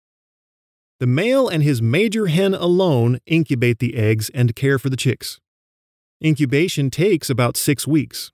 The 1.01 1.07
male 1.07 1.49
and 1.49 1.63
his 1.63 1.81
major 1.81 2.27
hen 2.27 2.53
alone 2.53 3.19
incubate 3.25 3.79
the 3.79 3.97
eggs 3.97 4.31
and 4.35 4.55
care 4.55 4.79
for 4.79 4.91
the 4.91 4.97
chicks. 4.97 5.41
Incubation 6.23 6.91
takes 6.91 7.31
about 7.31 7.57
six 7.57 7.87
weeks. 7.87 8.33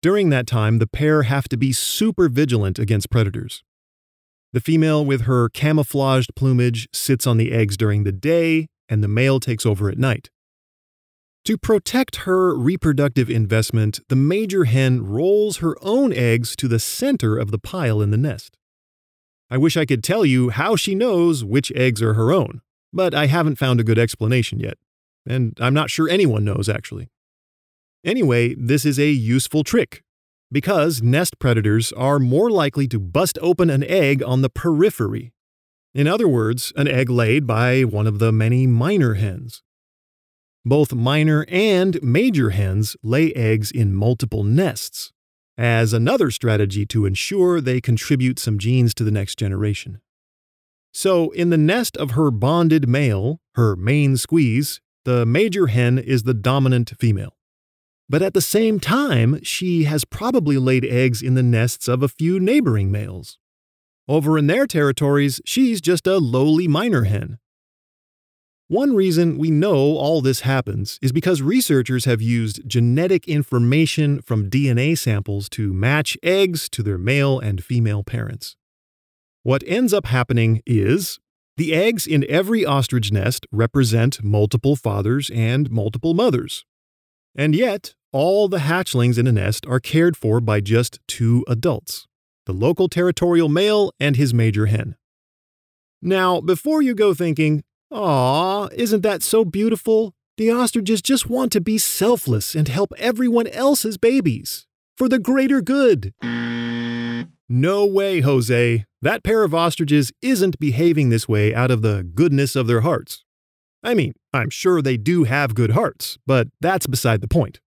During 0.00 0.30
that 0.30 0.46
time, 0.46 0.78
the 0.78 0.86
pair 0.86 1.24
have 1.24 1.46
to 1.48 1.58
be 1.58 1.72
super 1.72 2.30
vigilant 2.30 2.78
against 2.78 3.10
predators. 3.10 3.62
The 4.54 4.60
female, 4.60 5.04
with 5.04 5.22
her 5.22 5.50
camouflaged 5.50 6.34
plumage, 6.34 6.88
sits 6.92 7.26
on 7.26 7.36
the 7.36 7.52
eggs 7.52 7.76
during 7.76 8.04
the 8.04 8.12
day, 8.12 8.68
and 8.88 9.02
the 9.02 9.08
male 9.08 9.40
takes 9.40 9.64
over 9.64 9.90
at 9.90 9.98
night. 9.98 10.30
To 11.44 11.58
protect 11.58 12.16
her 12.16 12.56
reproductive 12.56 13.28
investment, 13.28 13.98
the 14.08 14.14
major 14.14 14.64
hen 14.64 15.04
rolls 15.04 15.56
her 15.56 15.76
own 15.82 16.12
eggs 16.12 16.54
to 16.56 16.68
the 16.68 16.78
center 16.78 17.36
of 17.36 17.50
the 17.50 17.58
pile 17.58 18.00
in 18.00 18.12
the 18.12 18.16
nest. 18.16 18.56
I 19.50 19.58
wish 19.58 19.76
I 19.76 19.84
could 19.84 20.04
tell 20.04 20.24
you 20.24 20.50
how 20.50 20.76
she 20.76 20.94
knows 20.94 21.42
which 21.42 21.72
eggs 21.74 22.00
are 22.00 22.14
her 22.14 22.32
own, 22.32 22.60
but 22.92 23.12
I 23.12 23.26
haven't 23.26 23.58
found 23.58 23.80
a 23.80 23.84
good 23.84 23.98
explanation 23.98 24.60
yet. 24.60 24.78
And 25.26 25.58
I'm 25.60 25.74
not 25.74 25.90
sure 25.90 26.08
anyone 26.08 26.44
knows, 26.44 26.68
actually. 26.68 27.10
Anyway, 28.04 28.54
this 28.54 28.84
is 28.84 29.00
a 29.00 29.10
useful 29.10 29.64
trick 29.64 30.04
because 30.52 31.02
nest 31.02 31.40
predators 31.40 31.90
are 31.92 32.20
more 32.20 32.50
likely 32.50 32.86
to 32.86 33.00
bust 33.00 33.36
open 33.42 33.68
an 33.68 33.82
egg 33.84 34.22
on 34.22 34.42
the 34.42 34.50
periphery. 34.50 35.32
In 35.92 36.06
other 36.06 36.28
words, 36.28 36.72
an 36.76 36.86
egg 36.86 37.10
laid 37.10 37.48
by 37.48 37.82
one 37.82 38.06
of 38.06 38.20
the 38.20 38.30
many 38.30 38.68
minor 38.68 39.14
hens. 39.14 39.62
Both 40.64 40.94
minor 40.94 41.44
and 41.48 42.00
major 42.02 42.50
hens 42.50 42.96
lay 43.02 43.32
eggs 43.32 43.70
in 43.70 43.94
multiple 43.94 44.44
nests, 44.44 45.12
as 45.58 45.92
another 45.92 46.30
strategy 46.30 46.86
to 46.86 47.04
ensure 47.04 47.60
they 47.60 47.80
contribute 47.80 48.38
some 48.38 48.58
genes 48.58 48.94
to 48.94 49.04
the 49.04 49.10
next 49.10 49.38
generation. 49.38 50.00
So, 50.94 51.30
in 51.30 51.50
the 51.50 51.58
nest 51.58 51.96
of 51.96 52.12
her 52.12 52.30
bonded 52.30 52.88
male, 52.88 53.40
her 53.54 53.74
main 53.74 54.16
squeeze, 54.16 54.80
the 55.04 55.26
major 55.26 55.66
hen 55.66 55.98
is 55.98 56.22
the 56.22 56.34
dominant 56.34 56.92
female. 56.98 57.36
But 58.08 58.22
at 58.22 58.34
the 58.34 58.40
same 58.40 58.78
time, 58.78 59.42
she 59.42 59.84
has 59.84 60.04
probably 60.04 60.58
laid 60.58 60.84
eggs 60.84 61.22
in 61.22 61.34
the 61.34 61.42
nests 61.42 61.88
of 61.88 62.02
a 62.02 62.08
few 62.08 62.38
neighboring 62.38 62.92
males. 62.92 63.38
Over 64.06 64.36
in 64.36 64.46
their 64.46 64.66
territories, 64.66 65.40
she's 65.44 65.80
just 65.80 66.06
a 66.06 66.18
lowly 66.18 66.68
minor 66.68 67.04
hen. 67.04 67.38
One 68.72 68.94
reason 68.94 69.36
we 69.36 69.50
know 69.50 69.98
all 69.98 70.22
this 70.22 70.40
happens 70.40 70.98
is 71.02 71.12
because 71.12 71.42
researchers 71.42 72.06
have 72.06 72.22
used 72.22 72.66
genetic 72.66 73.28
information 73.28 74.22
from 74.22 74.48
DNA 74.48 74.96
samples 74.96 75.50
to 75.50 75.74
match 75.74 76.16
eggs 76.22 76.70
to 76.70 76.82
their 76.82 76.96
male 76.96 77.38
and 77.38 77.62
female 77.62 78.02
parents. 78.02 78.56
What 79.42 79.62
ends 79.66 79.92
up 79.92 80.06
happening 80.06 80.62
is 80.64 81.18
the 81.58 81.74
eggs 81.74 82.06
in 82.06 82.24
every 82.30 82.64
ostrich 82.64 83.12
nest 83.12 83.46
represent 83.52 84.24
multiple 84.24 84.74
fathers 84.74 85.30
and 85.34 85.70
multiple 85.70 86.14
mothers. 86.14 86.64
And 87.36 87.54
yet, 87.54 87.94
all 88.10 88.48
the 88.48 88.60
hatchlings 88.60 89.18
in 89.18 89.26
a 89.26 89.32
nest 89.32 89.66
are 89.66 89.80
cared 89.80 90.16
for 90.16 90.40
by 90.40 90.62
just 90.62 90.98
two 91.06 91.44
adults 91.46 92.06
the 92.46 92.54
local 92.54 92.88
territorial 92.88 93.50
male 93.50 93.92
and 94.00 94.16
his 94.16 94.32
major 94.32 94.64
hen. 94.64 94.96
Now, 96.00 96.40
before 96.40 96.80
you 96.80 96.94
go 96.94 97.12
thinking, 97.12 97.64
Aw, 97.92 98.68
isn't 98.72 99.02
that 99.02 99.22
so 99.22 99.44
beautiful? 99.44 100.14
The 100.38 100.50
ostriches 100.50 101.02
just 101.02 101.28
want 101.28 101.52
to 101.52 101.60
be 101.60 101.76
selfless 101.76 102.54
and 102.54 102.66
help 102.66 102.94
everyone 102.96 103.46
else's 103.48 103.98
babies 103.98 104.66
for 104.96 105.10
the 105.10 105.18
greater 105.18 105.60
good. 105.60 106.14
No 107.50 107.84
way, 107.84 108.20
Jose. 108.20 108.86
That 109.02 109.22
pair 109.22 109.42
of 109.42 109.54
ostriches 109.54 110.10
isn't 110.22 110.58
behaving 110.58 111.10
this 111.10 111.28
way 111.28 111.54
out 111.54 111.70
of 111.70 111.82
the 111.82 112.02
goodness 112.02 112.56
of 112.56 112.66
their 112.66 112.80
hearts. 112.80 113.24
I 113.82 113.92
mean, 113.92 114.14
I'm 114.32 114.48
sure 114.48 114.80
they 114.80 114.96
do 114.96 115.24
have 115.24 115.54
good 115.54 115.72
hearts, 115.72 116.16
but 116.26 116.48
that's 116.62 116.86
beside 116.86 117.20
the 117.20 117.28
point. 117.28 117.60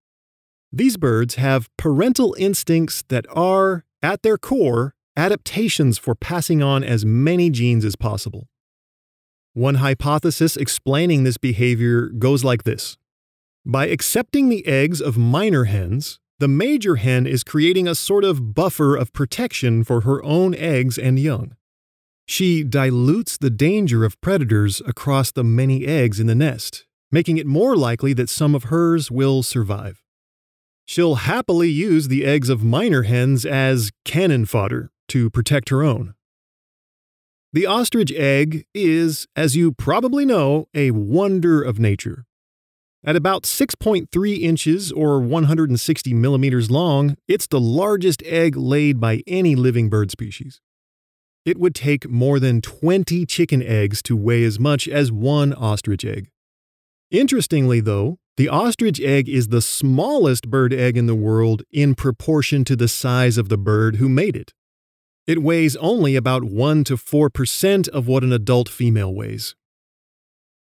These 0.73 0.97
birds 0.97 1.35
have 1.35 1.69
parental 1.77 2.35
instincts 2.39 3.05
that 3.09 3.27
are, 3.31 3.85
at 4.03 4.23
their 4.23 4.39
core, 4.39 4.95
adaptations 5.17 5.99
for 5.99 6.15
passing 6.15 6.63
on 6.63 6.83
as 6.83 7.05
many 7.05 7.51
genes 7.51 7.85
as 7.85 7.95
possible. 7.95 8.49
One 9.55 9.77
hypothesis 9.77 10.57
explaining 10.57 11.23
this 11.23 11.37
behavior 11.37 12.09
goes 12.09 12.43
like 12.43 12.65
this 12.65 12.99
By 13.65 13.87
accepting 13.87 14.49
the 14.49 14.67
eggs 14.67 15.01
of 15.01 15.17
minor 15.17 15.65
hens, 15.65 16.19
the 16.41 16.49
major 16.49 16.97
hen 16.97 17.25
is 17.25 17.45
creating 17.45 17.87
a 17.87 17.95
sort 17.95 18.25
of 18.25 18.53
buffer 18.53 18.97
of 18.97 19.13
protection 19.13 19.85
for 19.85 20.01
her 20.01 20.23
own 20.25 20.57
eggs 20.57 20.99
and 20.99 21.21
young. 21.21 21.55
She 22.27 22.65
dilutes 22.65 23.37
the 23.37 23.49
danger 23.49 24.05
of 24.05 24.21
predators 24.21 24.83
across 24.87 25.31
the 25.31 25.45
many 25.45 25.87
eggs 25.87 26.19
in 26.19 26.27
the 26.27 26.35
nest, 26.35 26.85
making 27.13 27.39
it 27.39 27.47
more 27.47 27.77
likely 27.77 28.13
that 28.15 28.29
some 28.29 28.57
of 28.57 28.65
hers 28.65 29.09
will 29.09 29.45
survive. 29.45 30.03
She'll 30.85 31.15
happily 31.15 31.71
use 31.71 32.09
the 32.09 32.25
eggs 32.25 32.49
of 32.49 32.65
minor 32.65 33.05
hens 33.05 33.47
as 33.47 33.93
cannon 34.05 34.47
fodder 34.47 34.91
to 35.09 35.31
protect 35.31 35.69
her 35.69 35.85
own. 35.85 36.15
The 37.55 37.67
ostrich 37.67 38.11
egg 38.11 38.67
is, 38.75 39.29
as 39.37 39.55
you 39.55 39.71
probably 39.71 40.25
know, 40.25 40.67
a 40.75 40.91
wonder 40.91 41.63
of 41.63 41.79
nature. 41.79 42.27
At 43.05 43.15
about 43.15 43.45
6.3 43.45 44.41
inches 44.41 44.91
or 44.91 45.21
160 45.21 46.15
millimeters 46.15 46.69
long, 46.69 47.17
it's 47.29 47.47
the 47.47 47.61
largest 47.61 48.25
egg 48.25 48.57
laid 48.57 48.99
by 48.99 49.23
any 49.29 49.55
living 49.55 49.89
bird 49.89 50.11
species. 50.11 50.61
It 51.45 51.57
would 51.57 51.77
take 51.77 52.11
more 52.11 52.41
than 52.41 52.61
20 52.61 53.25
chicken 53.25 53.63
eggs 53.63 54.03
to 54.03 54.17
weigh 54.17 54.43
as 54.43 54.59
much 54.59 54.89
as 54.89 55.13
one 55.13 55.53
ostrich 55.53 56.05
egg. 56.05 56.31
Interestingly, 57.13 57.79
though, 57.79 58.19
the 58.37 58.49
ostrich 58.49 59.01
egg 59.01 59.29
is 59.29 59.47
the 59.47 59.63
smallest 59.63 60.51
bird 60.51 60.75
egg 60.75 60.97
in 60.97 61.07
the 61.07 61.15
world 61.15 61.63
in 61.71 61.95
proportion 61.95 62.65
to 62.65 62.75
the 62.75 62.89
size 62.89 63.39
of 63.39 63.49
the 63.49 63.59
bird 63.59 63.97
who 63.97 64.09
made 64.09 64.35
it. 64.35 64.55
It 65.27 65.43
weighs 65.43 65.77
only 65.77 66.17
about 66.17 66.45
1 66.45 66.85
to 66.85 66.97
4% 66.97 67.89
of 67.89 68.07
what 68.07 68.25
an 68.25 68.33
adult 68.33 68.69
female 68.69 69.15
weighs. 69.15 69.55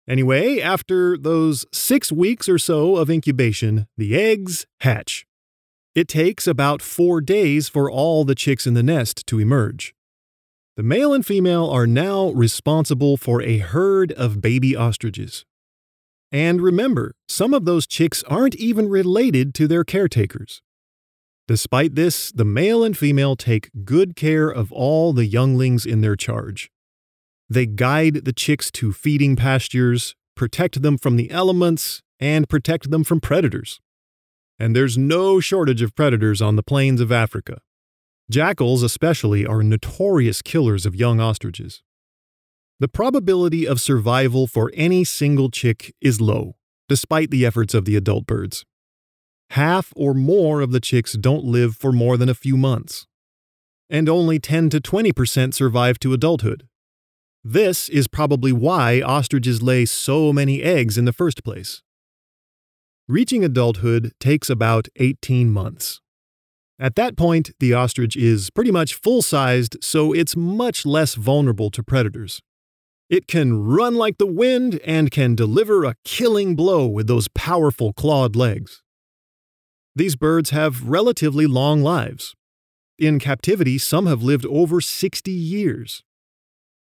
Anyway, 0.09 0.61
after 0.61 1.17
those 1.17 1.67
six 1.73 2.11
weeks 2.11 2.49
or 2.49 2.59
so 2.59 2.97
of 2.97 3.09
incubation, 3.09 3.87
the 3.97 4.17
eggs 4.17 4.67
hatch. 4.81 5.25
It 5.95 6.09
takes 6.09 6.47
about 6.47 6.83
four 6.83 7.21
days 7.21 7.69
for 7.69 7.91
all 7.91 8.25
the 8.25 8.35
chicks 8.35 8.67
in 8.67 8.75
the 8.75 8.83
nest 8.83 9.27
to 9.29 9.39
emerge. 9.39 9.95
The 10.77 10.83
male 10.83 11.13
and 11.13 11.25
female 11.25 11.69
are 11.69 11.87
now 11.87 12.31
responsible 12.31 13.17
for 13.17 13.43
a 13.43 13.59
herd 13.59 14.13
of 14.13 14.41
baby 14.41 14.77
ostriches. 14.77 15.45
And 16.33 16.61
remember, 16.61 17.15
some 17.29 17.53
of 17.53 17.65
those 17.65 17.87
chicks 17.87 18.23
aren't 18.25 18.55
even 18.57 18.89
related 18.89 19.55
to 19.55 19.67
their 19.67 19.85
caretakers. 19.85 20.63
Despite 21.51 21.97
this, 21.97 22.31
the 22.31 22.45
male 22.45 22.85
and 22.85 22.97
female 22.97 23.35
take 23.35 23.71
good 23.85 24.15
care 24.15 24.49
of 24.49 24.71
all 24.71 25.13
the 25.13 25.27
younglings 25.27 25.85
in 25.85 26.01
their 26.01 26.15
charge. 26.15 26.71
They 27.49 27.67
guide 27.67 28.25
the 28.25 28.33
chicks 28.33 28.71
to 28.71 28.93
feeding 28.93 29.35
pastures, 29.35 30.15
protect 30.37 30.81
them 30.81 30.97
from 30.97 31.17
the 31.17 31.29
elements, 31.33 32.03
and 32.21 32.49
protect 32.49 32.93
them 32.93 33.03
from 33.03 33.21
predators. 33.21 33.81
And 34.61 34.77
there's 34.77 34.97
no 34.97 35.41
shortage 35.41 35.83
of 35.83 35.97
predators 35.97 36.41
on 36.41 36.55
the 36.55 36.63
plains 36.63 37.01
of 37.01 37.11
Africa. 37.11 37.61
Jackals, 38.31 38.85
especially, 38.85 39.45
are 39.45 39.65
notorious 39.65 40.43
killers 40.43 40.87
of 40.87 40.95
young 40.95 41.19
ostriches. 41.19 41.83
The 42.79 42.87
probability 42.87 43.67
of 43.67 43.81
survival 43.81 44.47
for 44.47 44.71
any 44.75 45.03
single 45.03 45.51
chick 45.51 45.93
is 46.01 46.21
low, 46.21 46.55
despite 46.89 47.33
the 47.33 47.45
efforts 47.45 47.75
of 47.75 47.87
the 47.87 47.97
adult 47.97 48.25
birds. 48.25 48.65
Half 49.55 49.93
or 49.97 50.15
more 50.15 50.61
of 50.61 50.71
the 50.71 50.79
chicks 50.79 51.15
don't 51.15 51.45
live 51.45 51.75
for 51.75 51.91
more 51.91 52.17
than 52.17 52.29
a 52.29 52.35
few 52.35 52.57
months. 52.57 53.09
And 53.89 54.09
only 54.09 54.39
10 54.39 54.71
to 54.71 54.81
20% 54.81 55.53
survive 55.55 55.99
to 56.01 56.13
adulthood. 56.13 56.69
This 57.43 57.89
is 57.89 58.07
probably 58.07 58.53
why 58.53 59.01
ostriches 59.01 59.61
lay 59.61 59.87
so 59.87 60.33
many 60.33 60.63
eggs 60.63 60.97
in 60.97 61.05
the 61.05 61.13
first 61.13 61.43
place. 61.43 61.83
Reaching 63.09 63.45
adulthood 63.45 64.13
takes 64.21 64.49
about 64.49 64.87
18 64.97 65.51
months. 65.51 66.01
At 66.79 66.95
that 66.95 67.17
point, 67.17 67.51
the 67.59 67.75
ostrich 67.75 68.17
is 68.17 68.51
pretty 68.51 68.71
much 68.71 68.95
full 68.95 69.21
sized, 69.21 69.77
so 69.83 70.13
it's 70.13 70.37
much 70.37 70.87
less 70.87 71.17
vulnerable 71.17 71.71
to 71.73 71.83
predators. 71.83 72.41
It 73.09 73.27
can 73.27 73.65
run 73.65 73.97
like 73.97 74.19
the 74.19 74.27
wind 74.27 74.79
and 74.85 75.11
can 75.11 75.35
deliver 75.35 75.85
a 75.85 75.97
killing 76.05 76.55
blow 76.55 76.87
with 76.87 77.09
those 77.09 77.27
powerful 77.27 77.93
clawed 77.93 78.37
legs. 78.37 78.83
These 79.95 80.17
birds 80.17 80.51
have 80.51 80.89
relatively 80.89 81.47
long 81.47 81.83
lives. 81.83 82.35
In 82.99 83.19
captivity, 83.19 83.79
some 83.79 84.07
have 84.07 84.23
lived 84.23 84.47
over 84.47 84.81
60 84.81 85.31
years. 85.31 86.05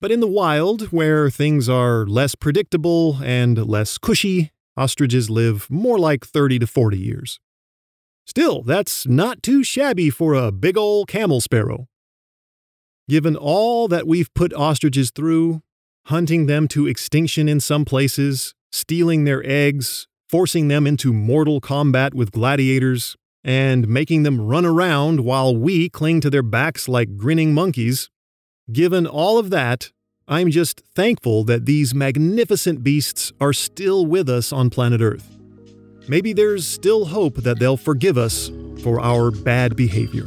But 0.00 0.10
in 0.10 0.20
the 0.20 0.28
wild, 0.28 0.92
where 0.92 1.30
things 1.30 1.68
are 1.68 2.06
less 2.06 2.34
predictable 2.34 3.18
and 3.22 3.66
less 3.66 3.98
cushy, 3.98 4.52
ostriches 4.76 5.28
live 5.28 5.68
more 5.70 5.98
like 5.98 6.24
30 6.24 6.60
to 6.60 6.66
40 6.66 6.98
years. 6.98 7.40
Still, 8.26 8.62
that's 8.62 9.06
not 9.06 9.42
too 9.42 9.64
shabby 9.64 10.10
for 10.10 10.34
a 10.34 10.52
big 10.52 10.76
ol' 10.76 11.06
camel 11.06 11.40
sparrow. 11.40 11.88
Given 13.08 13.36
all 13.36 13.88
that 13.88 14.06
we've 14.06 14.32
put 14.34 14.52
ostriches 14.52 15.10
through, 15.10 15.62
hunting 16.06 16.46
them 16.46 16.68
to 16.68 16.86
extinction 16.86 17.48
in 17.48 17.58
some 17.58 17.84
places, 17.84 18.54
stealing 18.70 19.24
their 19.24 19.42
eggs, 19.44 20.06
forcing 20.28 20.68
them 20.68 20.86
into 20.86 21.12
mortal 21.12 21.60
combat 21.60 22.14
with 22.14 22.32
gladiators, 22.32 23.16
and 23.44 23.88
making 23.88 24.24
them 24.24 24.40
run 24.40 24.66
around 24.66 25.20
while 25.20 25.56
we 25.56 25.88
cling 25.88 26.20
to 26.20 26.28
their 26.28 26.42
backs 26.42 26.88
like 26.88 27.16
grinning 27.16 27.54
monkeys, 27.54 28.10
given 28.70 29.06
all 29.06 29.38
of 29.38 29.50
that, 29.50 29.90
I'm 30.26 30.50
just 30.50 30.82
thankful 30.94 31.44
that 31.44 31.64
these 31.64 31.94
magnificent 31.94 32.84
beasts 32.84 33.32
are 33.40 33.54
still 33.54 34.04
with 34.04 34.28
us 34.28 34.52
on 34.52 34.68
planet 34.68 35.00
Earth. 35.00 35.38
Maybe 36.06 36.34
there's 36.34 36.66
still 36.66 37.06
hope 37.06 37.36
that 37.36 37.58
they'll 37.58 37.78
forgive 37.78 38.18
us 38.18 38.50
for 38.82 39.00
our 39.00 39.30
bad 39.30 39.76
behavior. 39.76 40.26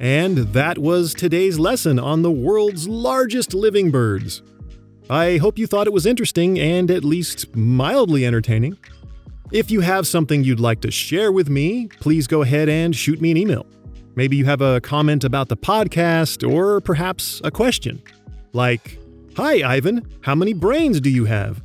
And 0.00 0.38
that 0.52 0.78
was 0.78 1.14
today's 1.14 1.58
lesson 1.58 1.98
on 1.98 2.22
the 2.22 2.30
world's 2.30 2.88
largest 2.88 3.54
living 3.54 3.90
birds. 3.90 4.42
I 5.08 5.36
hope 5.36 5.58
you 5.58 5.66
thought 5.66 5.86
it 5.86 5.92
was 5.92 6.06
interesting 6.06 6.58
and 6.58 6.90
at 6.90 7.04
least 7.04 7.54
mildly 7.54 8.26
entertaining. 8.26 8.76
If 9.52 9.70
you 9.70 9.80
have 9.80 10.06
something 10.06 10.42
you'd 10.42 10.58
like 10.58 10.80
to 10.80 10.90
share 10.90 11.30
with 11.30 11.48
me, 11.48 11.86
please 12.00 12.26
go 12.26 12.42
ahead 12.42 12.68
and 12.68 12.94
shoot 12.94 13.20
me 13.20 13.30
an 13.30 13.36
email. 13.36 13.66
Maybe 14.16 14.36
you 14.36 14.44
have 14.46 14.60
a 14.60 14.80
comment 14.80 15.22
about 15.22 15.48
the 15.48 15.56
podcast 15.56 16.48
or 16.48 16.80
perhaps 16.80 17.40
a 17.44 17.50
question. 17.50 18.02
Like, 18.52 18.98
Hi, 19.36 19.62
Ivan, 19.76 20.02
how 20.22 20.34
many 20.34 20.54
brains 20.54 20.98
do 21.00 21.10
you 21.10 21.26
have? 21.26 21.62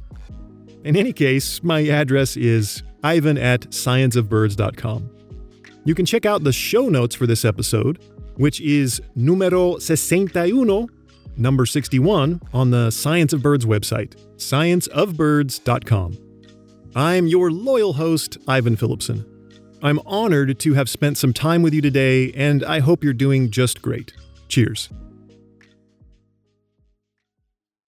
In 0.83 0.97
any 0.97 1.13
case, 1.13 1.63
my 1.63 1.87
address 1.87 2.35
is 2.35 2.83
ivan 3.01 3.37
at 3.37 3.61
scienceofbirds.com. 3.69 5.09
You 5.85 5.95
can 5.95 6.05
check 6.05 6.25
out 6.25 6.43
the 6.43 6.51
show 6.51 6.89
notes 6.89 7.15
for 7.15 7.25
this 7.25 7.45
episode, 7.45 7.99
which 8.35 8.59
is 8.59 9.01
numero 9.15 9.77
61, 9.79 10.89
number 11.41 11.65
61, 11.65 12.41
on 12.53 12.71
the 12.71 12.91
Science 12.91 13.33
of 13.33 13.41
Birds 13.41 13.65
website, 13.65 14.15
scienceofbirds.com. 14.37 16.17
I'm 16.95 17.27
your 17.27 17.51
loyal 17.51 17.93
host, 17.93 18.37
Ivan 18.47 18.75
Phillipsen. 18.75 19.25
I'm 19.81 19.99
honored 20.05 20.59
to 20.59 20.73
have 20.73 20.89
spent 20.89 21.17
some 21.17 21.33
time 21.33 21.63
with 21.63 21.73
you 21.73 21.81
today, 21.81 22.31
and 22.33 22.63
I 22.63 22.79
hope 22.79 23.03
you're 23.03 23.13
doing 23.13 23.49
just 23.49 23.81
great. 23.81 24.13
Cheers. 24.47 24.89